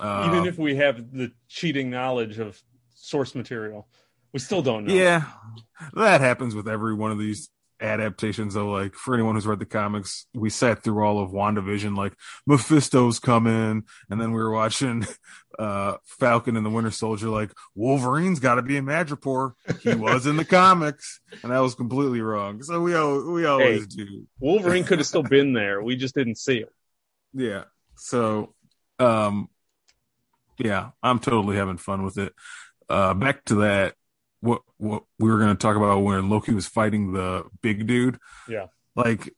[0.00, 2.60] Uh, Even if we have the cheating knowledge of
[2.94, 3.88] source material,
[4.32, 4.94] we still don't know.
[4.94, 5.24] Yeah,
[5.94, 7.50] that happens with every one of these
[7.80, 8.70] adaptations though.
[8.70, 12.14] Like for anyone who's read the comics, we sat through all of WandaVision, like
[12.46, 15.06] Mephisto's coming, and then we were watching
[15.58, 19.52] uh Falcon and the Winter Soldier, like Wolverine's got to be in Madripoor.
[19.82, 22.62] He was in the comics, and that was completely wrong.
[22.62, 24.26] So we we always hey, do.
[24.40, 25.82] Wolverine could have still been there.
[25.82, 26.68] We just didn't see him.
[27.34, 27.64] Yeah.
[27.96, 28.54] So,
[28.98, 29.48] um,
[30.58, 32.32] yeah, I'm totally having fun with it.
[32.88, 33.94] Uh, back to that
[34.40, 38.18] what what we were going to talk about when Loki was fighting the big dude.
[38.48, 38.66] Yeah.
[38.94, 39.34] Like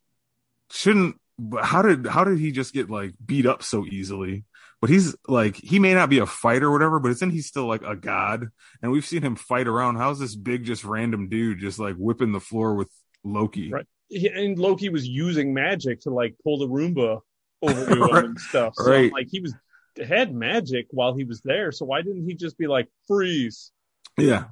[0.71, 1.17] shouldn't
[1.63, 4.45] how did how did he just get like beat up so easily?
[4.81, 7.67] But he's like he may not be a fighter or whatever, but isn't he still
[7.67, 8.49] like a god?
[8.83, 9.97] And we've seen him fight around.
[9.97, 12.89] How's this big just random dude just like whipping the floor with
[13.25, 13.71] Loki?
[13.71, 13.87] Right.
[14.11, 17.21] And Loki was using magic to like pull the Roomba
[17.63, 18.75] over him and stuff.
[18.77, 19.13] So right.
[19.13, 19.55] like he was
[20.03, 21.73] had magic while he was there.
[21.73, 23.73] So why didn't he just be like freeze?
[24.17, 24.45] Yeah.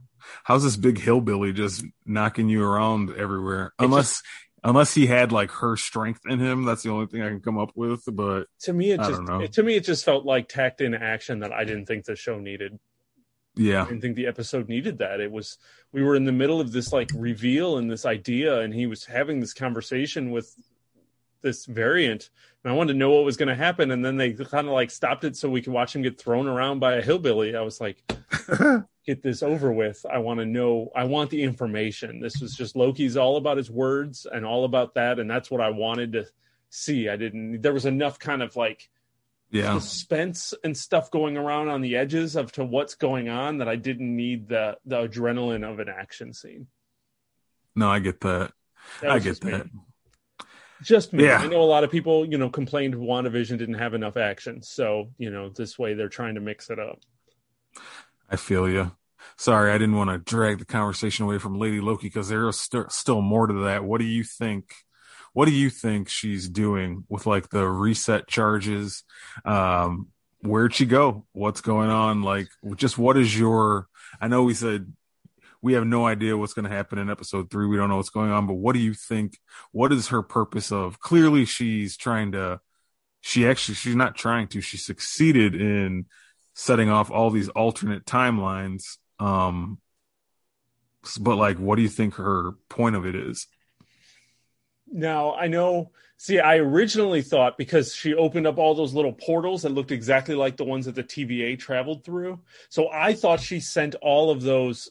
[0.44, 3.72] How's this big hillbilly just knocking you around everywhere?
[3.78, 4.24] Unless just,
[4.64, 7.58] unless he had like her strength in him, that's the only thing I can come
[7.58, 8.02] up with.
[8.06, 11.40] But to me, it just it, to me it just felt like tacked in action
[11.40, 12.78] that I didn't think the show needed.
[13.54, 15.20] Yeah, I didn't think the episode needed that.
[15.20, 15.58] It was
[15.92, 19.04] we were in the middle of this like reveal and this idea, and he was
[19.04, 20.54] having this conversation with
[21.42, 22.30] this variant
[22.68, 23.90] I wanted to know what was going to happen.
[23.90, 26.48] And then they kind of like stopped it so we could watch him get thrown
[26.48, 27.54] around by a hillbilly.
[27.56, 28.02] I was like,
[29.06, 30.04] get this over with.
[30.10, 30.90] I want to know.
[30.94, 32.20] I want the information.
[32.20, 35.18] This was just Loki's all about his words and all about that.
[35.18, 36.26] And that's what I wanted to
[36.70, 37.08] see.
[37.08, 38.90] I didn't, there was enough kind of like,
[39.50, 39.78] yeah.
[39.78, 43.76] suspense and stuff going around on the edges of to what's going on that I
[43.76, 46.66] didn't need the the adrenaline of an action scene.
[47.74, 48.52] No, I get that.
[49.00, 49.72] that I get that.
[49.72, 49.80] Me.
[50.82, 51.24] Just me.
[51.24, 51.38] Yeah.
[51.38, 54.62] I know a lot of people, you know, complained WandaVision didn't have enough action.
[54.62, 57.00] So, you know, this way they're trying to mix it up.
[58.30, 58.92] I feel you.
[59.36, 62.92] Sorry, I didn't want to drag the conversation away from Lady Loki because there's st-
[62.92, 63.84] still more to that.
[63.84, 64.74] What do you think?
[65.32, 69.04] What do you think she's doing with like the reset charges?
[69.44, 70.08] Um,
[70.42, 71.26] where'd she go?
[71.32, 72.22] What's going on?
[72.22, 73.88] Like, just what is your?
[74.20, 74.92] I know we said
[75.60, 77.66] we have no idea what's going to happen in episode three.
[77.66, 79.38] We don't know what's going on, but what do you think?
[79.72, 81.00] What is her purpose of?
[81.00, 82.60] Clearly, she's trying to.
[83.20, 84.60] She actually, she's not trying to.
[84.60, 86.06] She succeeded in
[86.54, 88.98] setting off all these alternate timelines.
[89.18, 89.78] Um,
[91.20, 93.46] but like, what do you think her point of it is?
[94.90, 95.90] Now, I know.
[96.16, 100.34] See, I originally thought because she opened up all those little portals that looked exactly
[100.34, 102.40] like the ones that the TVA traveled through.
[102.70, 104.90] So I thought she sent all of those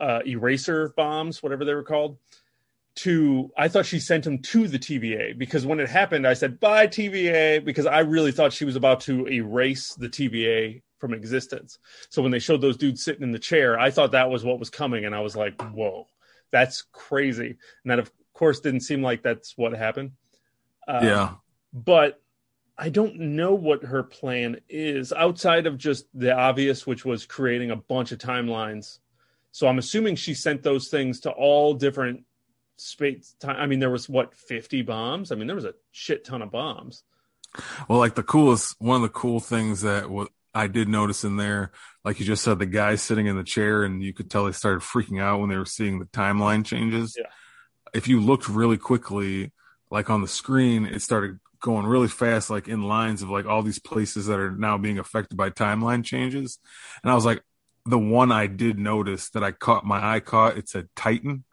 [0.00, 2.18] uh, eraser bombs, whatever they were called,
[2.96, 6.58] to I thought she sent them to the TVA because when it happened, I said
[6.58, 11.78] bye TVA because I really thought she was about to erase the TVA from existence.
[12.10, 14.58] So when they showed those dudes sitting in the chair, I thought that was what
[14.58, 16.08] was coming, and I was like, "Whoa,
[16.50, 20.12] that's crazy!" And that, of course, didn't seem like that's what happened.
[20.88, 21.30] Uh, yeah,
[21.72, 22.20] but
[22.76, 27.70] I don't know what her plan is outside of just the obvious, which was creating
[27.70, 28.98] a bunch of timelines
[29.52, 32.24] so I'm assuming she sent those things to all different
[32.76, 33.34] space.
[33.40, 33.56] Time.
[33.58, 35.32] I mean, there was what 50 bombs.
[35.32, 37.02] I mean, there was a shit ton of bombs.
[37.88, 41.36] Well, like the coolest, one of the cool things that what I did notice in
[41.36, 41.72] there,
[42.04, 44.52] like you just said, the guy sitting in the chair, and you could tell they
[44.52, 47.16] started freaking out when they were seeing the timeline changes.
[47.18, 47.26] Yeah.
[47.94, 49.52] If you looked really quickly,
[49.90, 53.62] like on the screen, it started going really fast, like in lines of like all
[53.62, 56.58] these places that are now being affected by timeline changes.
[57.02, 57.42] And I was like,
[57.88, 61.44] the one I did notice that I caught my eye caught, it said Titan,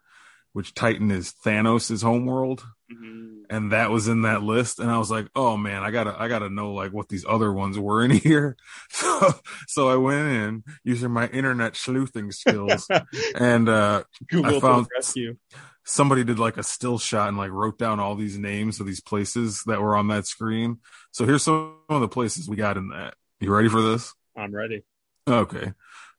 [0.52, 2.64] which Titan is Thanos' homeworld.
[2.92, 3.24] Mm-hmm.
[3.48, 4.78] And that was in that list.
[4.78, 7.52] And I was like, oh man, I gotta I gotta know like what these other
[7.52, 8.56] ones were in here.
[8.90, 9.32] So
[9.66, 12.88] so I went in using my internet sleuthing skills
[13.36, 15.36] and uh Google I found rescue.
[15.84, 19.00] somebody did like a still shot and like wrote down all these names of these
[19.00, 20.78] places that were on that screen.
[21.12, 23.14] So here's some of the places we got in that.
[23.40, 24.12] You ready for this?
[24.36, 24.84] I'm ready.
[25.28, 25.72] Okay.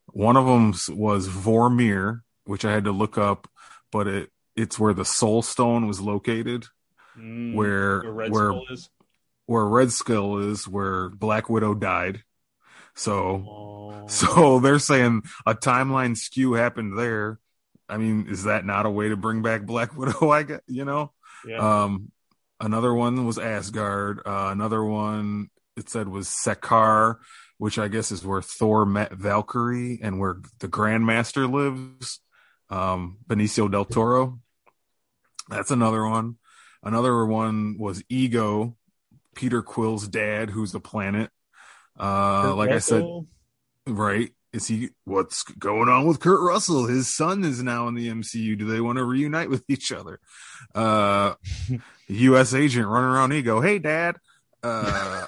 [0.07, 3.47] One of them was Vormir, which I had to look up,
[3.91, 6.65] but it it's where the Soul Stone was located,
[7.17, 8.89] mm, where where Red where, is.
[9.45, 12.23] where Red Skull is, where Black Widow died.
[12.95, 13.13] So
[13.47, 14.03] oh.
[14.07, 17.39] so they're saying a timeline skew happened there.
[17.89, 20.29] I mean, is that not a way to bring back Black Widow?
[20.29, 21.11] I get you know.
[21.45, 21.83] Yeah.
[21.83, 22.11] Um,
[22.59, 24.21] another one was Asgard.
[24.25, 27.17] Uh, another one it said was Sakaar,
[27.57, 32.19] which I guess is where Thor met Valkyrie and where the Grandmaster lives,
[32.69, 34.39] um, Benicio del Toro.
[35.49, 36.35] That's another one.
[36.83, 38.75] Another one was Ego,
[39.35, 41.31] Peter Quill's dad, who's a planet.
[41.99, 43.03] Uh, like I said,
[43.87, 44.31] right.
[44.53, 46.85] is he what's going on with Kurt Russell?
[46.85, 48.57] His son is now in the MCU.
[48.57, 50.19] Do they want to reunite with each other?
[50.75, 51.33] Uh
[52.07, 54.17] US agent running around he go, "Hey dad."
[54.63, 55.25] Uh,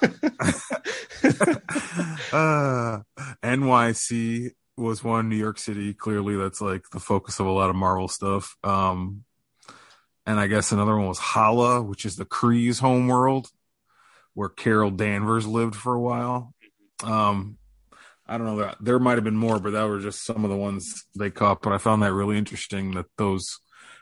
[2.32, 3.00] uh
[3.42, 7.76] NYC was one New York City clearly that's like the focus of a lot of
[7.76, 8.56] Marvel stuff.
[8.64, 9.24] Um
[10.26, 13.48] and I guess another one was Hala, which is the Kree's homeworld
[14.34, 16.54] where Carol Danvers lived for a while.
[17.02, 17.56] Um
[18.26, 20.56] I don't know there might have been more, but that were just some of the
[20.56, 21.62] ones they caught.
[21.62, 23.58] But I found that really interesting that those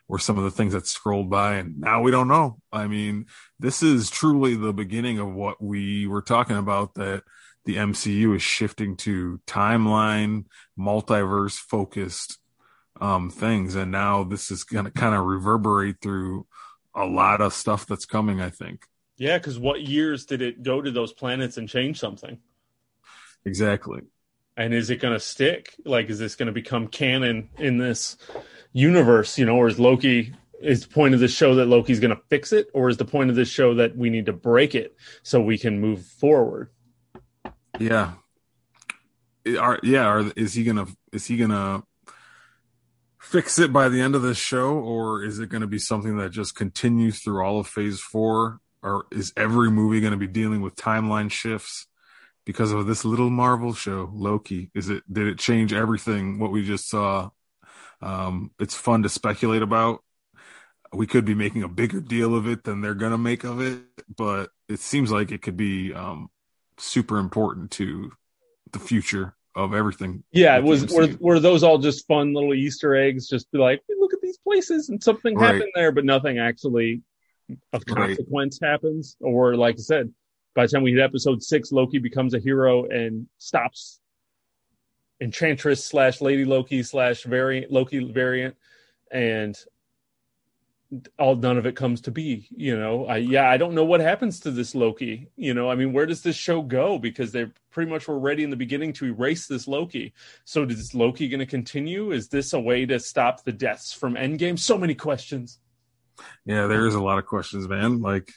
[0.08, 2.58] were some of the things that scrolled by, and now we don't know.
[2.72, 3.26] I mean,
[3.60, 7.22] this is truly the beginning of what we were talking about that
[7.66, 10.46] the MCU is shifting to timeline,
[10.78, 12.38] multiverse focused
[13.00, 16.46] um, things, and now this is going to kind of reverberate through
[16.94, 18.40] a lot of stuff that's coming.
[18.40, 18.86] I think.
[19.18, 22.38] Yeah, because what years did it go to those planets and change something?
[23.44, 24.02] Exactly
[24.58, 25.74] and is it going to stick?
[25.84, 28.18] Like, is this going to become canon in this
[28.72, 29.38] universe?
[29.38, 30.34] You know, or is Loki?
[30.60, 33.04] Is the point of this show that Loki's going to fix it, or is the
[33.04, 36.70] point of this show that we need to break it so we can move forward?
[37.78, 38.14] Yeah,
[39.58, 41.84] are yeah, are, is he gonna is he gonna
[43.20, 46.16] fix it by the end of this show, or is it going to be something
[46.16, 48.58] that just continues through all of Phase Four?
[48.82, 51.87] Or is every movie going to be dealing with timeline shifts?
[52.48, 54.70] Because of this little Marvel show, Loki?
[54.74, 57.28] Is it did it change everything what we just saw?
[58.00, 60.02] Um, it's fun to speculate about.
[60.90, 63.82] We could be making a bigger deal of it than they're gonna make of it,
[64.16, 66.30] but it seems like it could be um,
[66.78, 68.12] super important to
[68.72, 70.24] the future of everything.
[70.32, 73.28] Yeah, it was were, were those all just fun little Easter eggs?
[73.28, 75.52] Just be like, look at these places and something right.
[75.52, 77.02] happened there, but nothing actually
[77.74, 78.70] of consequence right.
[78.70, 79.18] happens.
[79.20, 80.14] Or like I said,
[80.58, 84.00] by the time we hit episode six, Loki becomes a hero and stops
[85.20, 88.56] Enchantress slash Lady Loki slash variant Loki variant,
[89.08, 89.56] and
[91.16, 92.48] all none of it comes to be.
[92.50, 95.30] You know, I yeah, I don't know what happens to this Loki.
[95.36, 96.98] You know, I mean, where does this show go?
[96.98, 100.12] Because they pretty much were ready in the beginning to erase this Loki.
[100.44, 102.10] So is Loki going to continue?
[102.10, 104.58] Is this a way to stop the deaths from Endgame?
[104.58, 105.60] So many questions.
[106.44, 108.00] Yeah, there is a lot of questions, man.
[108.00, 108.32] Like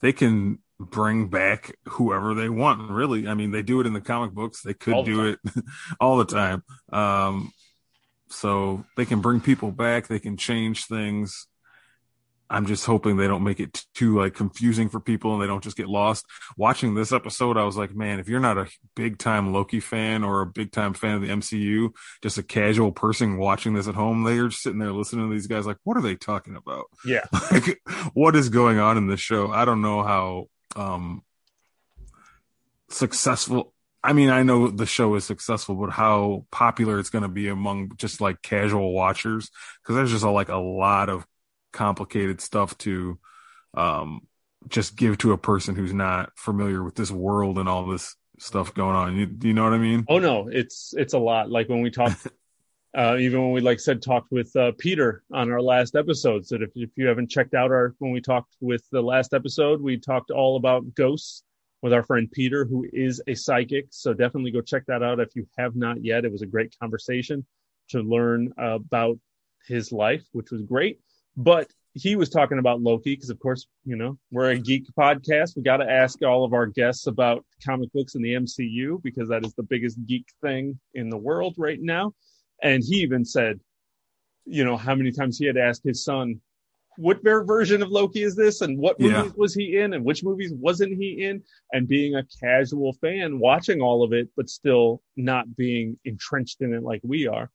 [0.00, 0.58] they can
[0.90, 3.28] bring back whoever they want really.
[3.28, 4.62] I mean they do it in the comic books.
[4.62, 5.38] They could the do time.
[5.56, 5.64] it
[6.00, 6.62] all the time.
[6.92, 7.52] Um
[8.28, 10.08] so they can bring people back.
[10.08, 11.46] They can change things.
[12.52, 15.64] I'm just hoping they don't make it too like confusing for people and they don't
[15.64, 16.26] just get lost.
[16.56, 20.22] Watching this episode i was like man if you're not a big time loki fan
[20.22, 21.90] or a big time fan of the mcu
[22.22, 25.46] just a casual person watching this at home they're just sitting there listening to these
[25.46, 26.84] guys like what are they talking about?
[27.06, 27.24] Yeah.
[27.50, 27.80] Like
[28.14, 29.50] what is going on in this show?
[29.50, 30.46] I don't know how
[30.76, 31.22] um
[32.88, 33.72] successful
[34.04, 37.46] I mean, I know the show is successful, but how popular it's going to be
[37.48, 39.50] among just like casual watchers
[39.80, 41.24] because there's just a, like a lot of
[41.72, 43.18] complicated stuff to
[43.74, 44.26] um,
[44.68, 48.74] just give to a person who's not familiar with this world and all this stuff
[48.74, 49.16] going on.
[49.16, 50.04] You, you know what I mean?
[50.08, 51.48] Oh no, it's it's a lot.
[51.48, 52.26] Like when we talked,
[52.96, 56.46] uh, even when we like said talked with uh, Peter on our last episode.
[56.46, 59.80] So if if you haven't checked out our when we talked with the last episode,
[59.80, 61.44] we talked all about ghosts
[61.80, 63.86] with our friend Peter, who is a psychic.
[63.90, 66.24] So definitely go check that out if you have not yet.
[66.24, 67.44] It was a great conversation
[67.90, 69.18] to learn about
[69.66, 71.00] his life, which was great.
[71.36, 75.56] But he was talking about Loki because, of course, you know, we're a geek podcast.
[75.56, 79.28] We got to ask all of our guests about comic books and the MCU because
[79.28, 82.14] that is the biggest geek thing in the world right now.
[82.62, 83.60] And he even said,
[84.44, 86.40] you know, how many times he had asked his son,
[86.98, 89.30] what version of Loki is this, and what movies yeah.
[89.36, 91.42] was he in, and which movies wasn't he in,
[91.72, 96.74] and being a casual fan watching all of it, but still not being entrenched in
[96.74, 97.50] it like we are,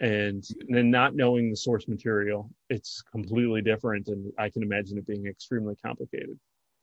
[0.00, 5.06] and then not knowing the source material, it's completely different, and I can imagine it
[5.06, 6.38] being extremely complicated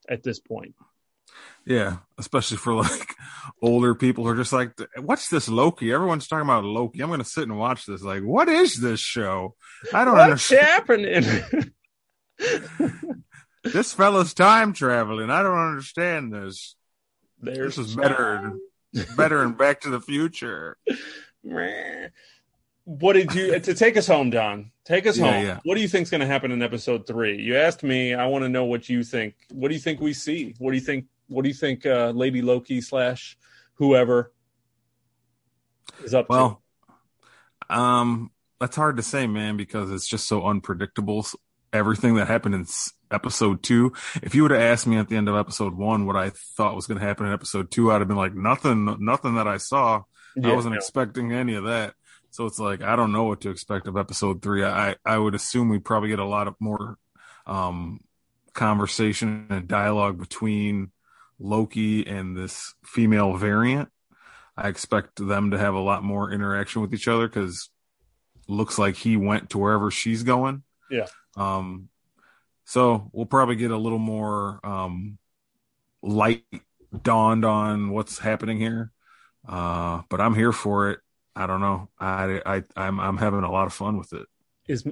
[0.08, 0.74] at this point.
[1.64, 3.14] Yeah, especially for like
[3.60, 7.00] older people who are just like, "What's this Loki?" Everyone's talking about Loki.
[7.00, 8.02] I'm going to sit and watch this.
[8.02, 9.54] Like, what is this show?
[9.92, 10.66] I don't What's understand.
[10.66, 11.72] happening?
[13.64, 15.30] this fella's time traveling.
[15.30, 16.76] I don't understand this.
[17.40, 18.52] There's this is better,
[19.16, 20.78] better and Back to the Future.
[22.84, 24.70] what did you uh, to take us home, Don?
[24.84, 25.44] Take us yeah, home.
[25.44, 25.58] Yeah.
[25.64, 27.42] What do you think is going to happen in episode three?
[27.42, 28.14] You asked me.
[28.14, 29.34] I want to know what you think.
[29.52, 30.54] What do you think we see?
[30.58, 31.06] What do you think?
[31.28, 31.86] What do you think?
[31.86, 33.36] Uh, Lady Loki slash
[33.74, 34.32] whoever
[36.04, 36.62] is up well,
[37.68, 37.76] to?
[37.76, 41.26] Um, that's hard to say, man, because it's just so unpredictable
[41.72, 42.66] everything that happened in
[43.10, 43.92] episode two.
[44.22, 46.76] If you would have asked me at the end of episode one what I thought
[46.76, 49.58] was going to happen in episode two, I'd have been like, nothing, nothing that I
[49.58, 50.04] saw
[50.44, 51.94] I wasn't expecting any of that.
[52.30, 54.64] So it's like I don't know what to expect of episode three.
[54.64, 56.98] I I would assume we probably get a lot of more
[57.46, 58.00] um,
[58.52, 60.90] conversation and dialogue between
[61.38, 63.90] Loki and this female variant.
[64.56, 67.70] I expect them to have a lot more interaction with each other because
[68.48, 70.62] looks like he went to wherever she's going.
[70.90, 71.06] Yeah.
[71.36, 71.88] Um,
[72.64, 75.18] so we'll probably get a little more um,
[76.02, 76.44] light
[77.02, 78.92] dawned on what's happening here.
[79.46, 81.00] Uh, but I'm here for it.
[81.34, 81.88] I don't know.
[82.00, 84.26] I I I'm I'm having a lot of fun with it.
[84.66, 84.84] Is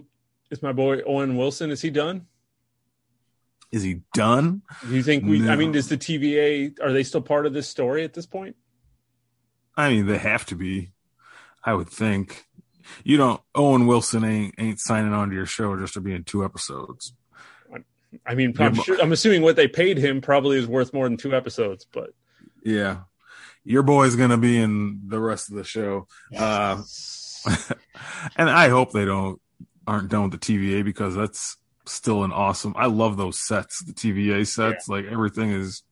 [0.51, 1.71] is my boy Owen Wilson?
[1.71, 2.27] Is he done?
[3.75, 4.63] Is he done?
[4.89, 5.41] Do you think we?
[5.41, 5.51] No.
[5.51, 8.55] I mean, does the TVA are they still part of this story at this point?
[9.77, 10.93] I mean, they have to be.
[11.65, 12.45] I would think.
[13.03, 13.41] You don't.
[13.53, 17.15] Owen Wilson ain't ain't signing on to your show just to be in two episodes.
[18.25, 21.17] I mean, I'm, sure, I'm assuming what they paid him probably is worth more than
[21.17, 22.11] two episodes, but
[22.63, 22.99] yeah,
[23.65, 26.07] your boy's gonna be in the rest of the show.
[26.39, 26.81] Uh,
[28.37, 29.41] and I hope they don't
[29.85, 31.57] aren't done with the TVA because that's
[31.87, 32.75] still an awesome.
[32.77, 34.89] I love those sets, the TVA sets.
[34.89, 34.95] Yeah.
[34.95, 35.83] Like everything is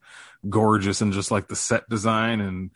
[0.49, 2.71] gorgeous and just like the set design and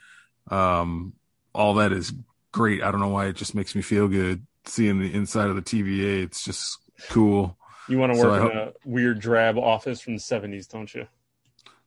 [0.50, 1.14] um
[1.54, 2.14] all that is
[2.52, 2.84] great.
[2.84, 5.62] I don't know why it just makes me feel good seeing the inside of the
[5.62, 6.24] TVA.
[6.24, 6.78] It's just
[7.10, 7.58] cool.
[7.90, 8.54] You want to work so in hope,
[8.86, 11.08] a weird drab office from the 70s, don't you?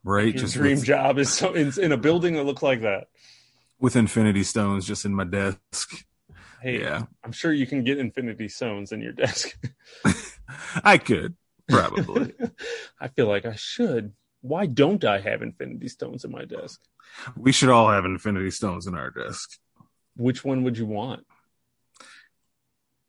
[0.03, 0.35] Right.
[0.35, 3.09] Your just dream with, job is so, in, in a building that looks like that.
[3.79, 6.05] With infinity stones just in my desk.
[6.63, 7.05] Hey, yeah.
[7.25, 9.59] I'm sure you can get infinity stones in your desk.
[10.85, 11.37] I could,
[11.69, 12.35] probably.
[13.01, 14.13] I feel like I should.
[14.43, 16.81] Why don't I have infinity stones in my desk?
[17.37, 19.51] We should all have infinity stones in our desk.
[20.17, 21.25] Which one would you want?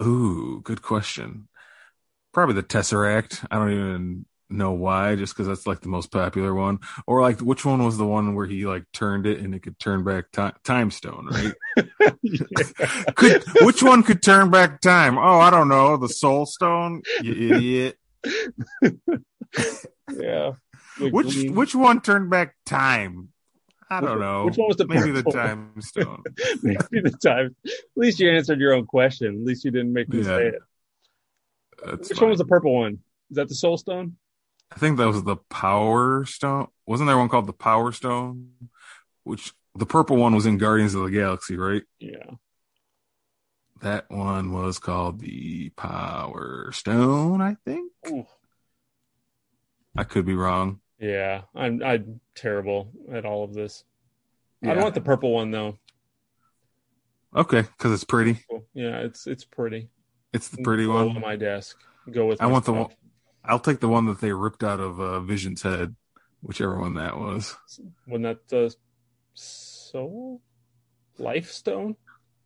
[0.01, 1.47] Ooh, good question.
[2.33, 3.45] Probably the Tesseract.
[3.51, 6.79] I don't even know why, just because that's like the most popular one.
[7.07, 9.79] Or like, which one was the one where he like turned it and it could
[9.79, 11.53] turn back time, time stone, right?
[13.15, 15.17] could which one could turn back time?
[15.17, 15.97] Oh, I don't know.
[15.97, 17.97] The Soul Stone, you idiot.
[20.13, 20.51] yeah.
[20.99, 23.29] which which one turned back time?
[23.89, 24.45] I don't know.
[24.45, 26.23] Which one was the maybe the time stone?
[26.63, 27.55] maybe the time.
[27.65, 29.35] At least you answered your own question.
[29.35, 30.23] At least you didn't make me yeah.
[30.23, 30.61] say it.
[31.85, 32.27] That's Which fine.
[32.27, 32.99] one was the purple one?
[33.31, 34.15] Is that the Soul Stone?
[34.71, 36.67] I think that was the Power Stone.
[36.85, 38.51] Wasn't there one called the Power Stone?
[39.23, 41.83] Which the purple one was in Guardians of the Galaxy, right?
[41.99, 42.35] Yeah.
[43.81, 47.91] That one was called the Power Stone, I think.
[48.09, 48.25] Ooh.
[49.97, 50.79] I could be wrong.
[50.99, 53.83] Yeah, I'm I'm terrible at all of this.
[54.61, 54.71] Yeah.
[54.71, 55.77] I don't want the purple one though.
[57.35, 58.37] Okay, because it's pretty.
[58.73, 59.89] Yeah, it's it's pretty.
[60.31, 61.77] It's the pretty one on my desk.
[62.09, 62.41] Go with.
[62.41, 62.75] I want stuff.
[62.75, 62.91] the one.
[63.43, 65.95] I'll take the one that they ripped out of uh, Vision's head,
[66.41, 67.57] whichever one that was.
[68.05, 68.75] When that the
[69.33, 70.41] soul
[71.17, 71.95] life stone.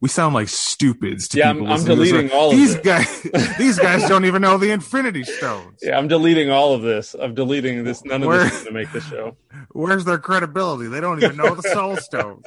[0.02, 1.68] We sound like stupids to yeah, people.
[1.68, 3.22] I'm, I'm deleting all these of guys.
[3.58, 5.80] these guys don't even know the Infinity Stones.
[5.82, 7.16] Yeah, I'm deleting all of this.
[7.16, 8.04] I'm deleting this.
[8.04, 9.38] None of Where, this is to make the show.
[9.72, 10.88] Where's their credibility?
[10.90, 12.44] They don't even know the Soul Stones.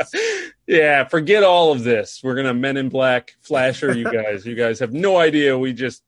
[0.67, 2.21] yeah, forget all of this.
[2.23, 4.47] We're gonna Men in Black flasher you guys.
[4.47, 5.59] You guys have no idea.
[5.59, 6.03] We just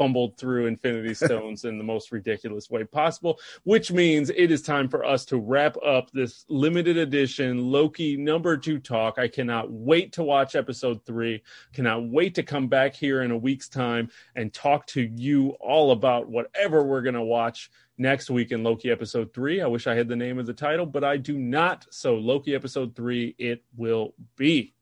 [0.00, 4.88] fumbled through Infinity Stones in the most ridiculous way possible, which means it is time
[4.88, 9.18] for us to wrap up this limited edition Loki number two talk.
[9.18, 11.42] I cannot wait to watch episode three.
[11.74, 15.90] Cannot wait to come back here in a week's time and talk to you all
[15.92, 19.60] about whatever we're going to watch next week in Loki episode three.
[19.60, 21.84] I wish I had the name of the title, but I do not.
[21.90, 24.72] So, Loki episode three, it will be.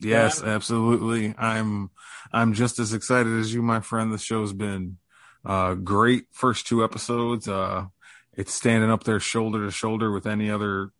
[0.00, 1.34] Yes, absolutely.
[1.38, 1.90] I'm
[2.32, 4.12] I'm just as excited as you, my friend.
[4.12, 4.98] The show's been
[5.44, 7.48] uh great first two episodes.
[7.48, 7.86] Uh
[8.32, 10.92] it's standing up there shoulder to shoulder with any other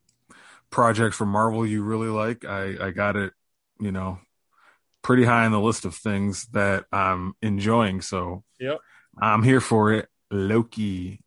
[0.71, 2.45] project from Marvel you really like.
[2.45, 3.33] I I got it,
[3.81, 4.19] you know,
[5.03, 8.01] pretty high on the list of things that I'm enjoying.
[8.03, 8.79] So Yep.
[9.21, 10.09] I'm here for it.
[10.31, 11.23] Loki.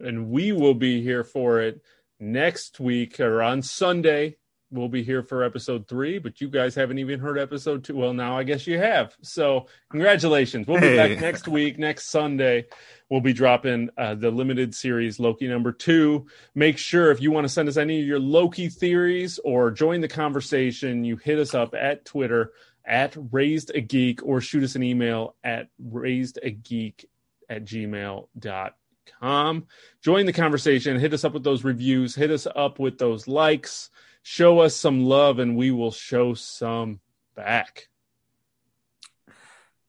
[0.00, 1.82] And we will be here for it
[2.18, 4.36] next week or on Sunday
[4.70, 7.96] we'll be here for episode three, but you guys haven't even heard episode two.
[7.96, 9.14] Well, now I guess you have.
[9.22, 10.66] So, congratulations.
[10.66, 12.66] We'll be back next week, next Sunday.
[13.08, 16.26] We'll be dropping uh, the limited series Loki number two.
[16.54, 20.00] Make sure if you want to send us any of your Loki theories or join
[20.00, 22.52] the conversation, you hit us up at Twitter
[22.84, 27.08] at raised a geek or shoot us an email at raised a geek
[27.48, 29.66] at gmail.com.
[30.02, 33.90] Join the conversation, hit us up with those reviews, hit us up with those likes
[34.22, 37.00] show us some love and we will show some
[37.34, 37.88] back.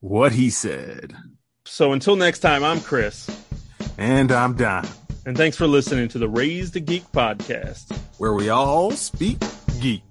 [0.00, 1.14] What he said.
[1.64, 3.30] So until next time, I'm Chris.
[3.98, 4.86] And I'm Don.
[5.26, 9.38] And thanks for listening to the Raised a Geek podcast, where we all speak
[9.80, 10.02] geek.